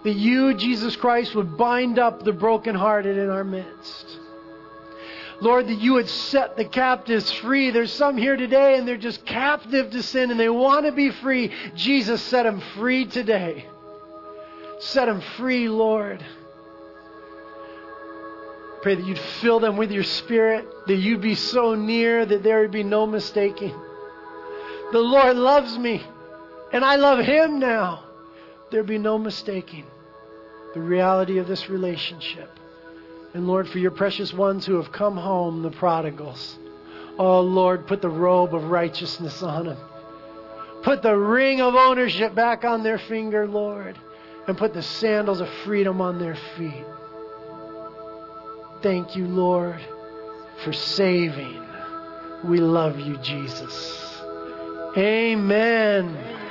That 0.04 0.16
you, 0.16 0.54
Jesus 0.54 0.96
Christ, 0.96 1.34
would 1.34 1.56
bind 1.58 1.98
up 1.98 2.24
the 2.24 2.32
brokenhearted 2.32 3.18
in 3.18 3.28
our 3.28 3.44
midst. 3.44 4.18
Lord, 5.42 5.68
that 5.68 5.80
you 5.80 5.94
would 5.94 6.08
set 6.08 6.56
the 6.56 6.64
captives 6.64 7.30
free. 7.30 7.70
There's 7.70 7.92
some 7.92 8.16
here 8.16 8.36
today 8.36 8.78
and 8.78 8.88
they're 8.88 8.96
just 8.96 9.24
captive 9.26 9.90
to 9.90 10.02
sin 10.02 10.30
and 10.30 10.40
they 10.40 10.48
want 10.48 10.86
to 10.86 10.92
be 10.92 11.10
free. 11.10 11.52
Jesus, 11.74 12.22
set 12.22 12.44
them 12.44 12.62
free 12.76 13.04
today. 13.04 13.66
Set 14.82 15.06
them 15.06 15.20
free, 15.36 15.68
Lord. 15.68 16.24
Pray 18.82 18.96
that 18.96 19.06
you'd 19.06 19.18
fill 19.18 19.60
them 19.60 19.76
with 19.76 19.92
your 19.92 20.02
spirit, 20.02 20.66
that 20.88 20.96
you'd 20.96 21.20
be 21.20 21.36
so 21.36 21.76
near 21.76 22.26
that 22.26 22.42
there 22.42 22.60
would 22.62 22.72
be 22.72 22.82
no 22.82 23.06
mistaking. 23.06 23.72
The 24.90 24.98
Lord 24.98 25.36
loves 25.36 25.78
me, 25.78 26.04
and 26.72 26.84
I 26.84 26.96
love 26.96 27.20
him 27.20 27.60
now. 27.60 28.02
There'd 28.72 28.86
be 28.86 28.98
no 28.98 29.18
mistaking 29.18 29.86
the 30.74 30.80
reality 30.80 31.38
of 31.38 31.46
this 31.46 31.68
relationship. 31.68 32.50
And 33.34 33.46
Lord, 33.46 33.68
for 33.68 33.78
your 33.78 33.92
precious 33.92 34.32
ones 34.32 34.66
who 34.66 34.74
have 34.76 34.90
come 34.90 35.16
home, 35.16 35.62
the 35.62 35.70
prodigals, 35.70 36.58
oh 37.18 37.40
Lord, 37.40 37.86
put 37.86 38.02
the 38.02 38.10
robe 38.10 38.52
of 38.52 38.64
righteousness 38.64 39.44
on 39.44 39.66
them. 39.66 39.78
Put 40.82 41.02
the 41.02 41.16
ring 41.16 41.60
of 41.60 41.76
ownership 41.76 42.34
back 42.34 42.64
on 42.64 42.82
their 42.82 42.98
finger, 42.98 43.46
Lord, 43.46 43.96
and 44.46 44.56
put 44.58 44.74
the 44.74 44.82
sandals 44.82 45.40
of 45.40 45.48
freedom 45.64 46.00
on 46.00 46.18
their 46.18 46.36
feet. 46.56 46.84
Thank 48.82 49.14
you, 49.14 49.26
Lord, 49.26 49.80
for 50.64 50.72
saving. 50.72 51.62
We 52.44 52.58
love 52.58 52.98
you, 52.98 53.16
Jesus. 53.18 54.20
Amen. 54.96 56.41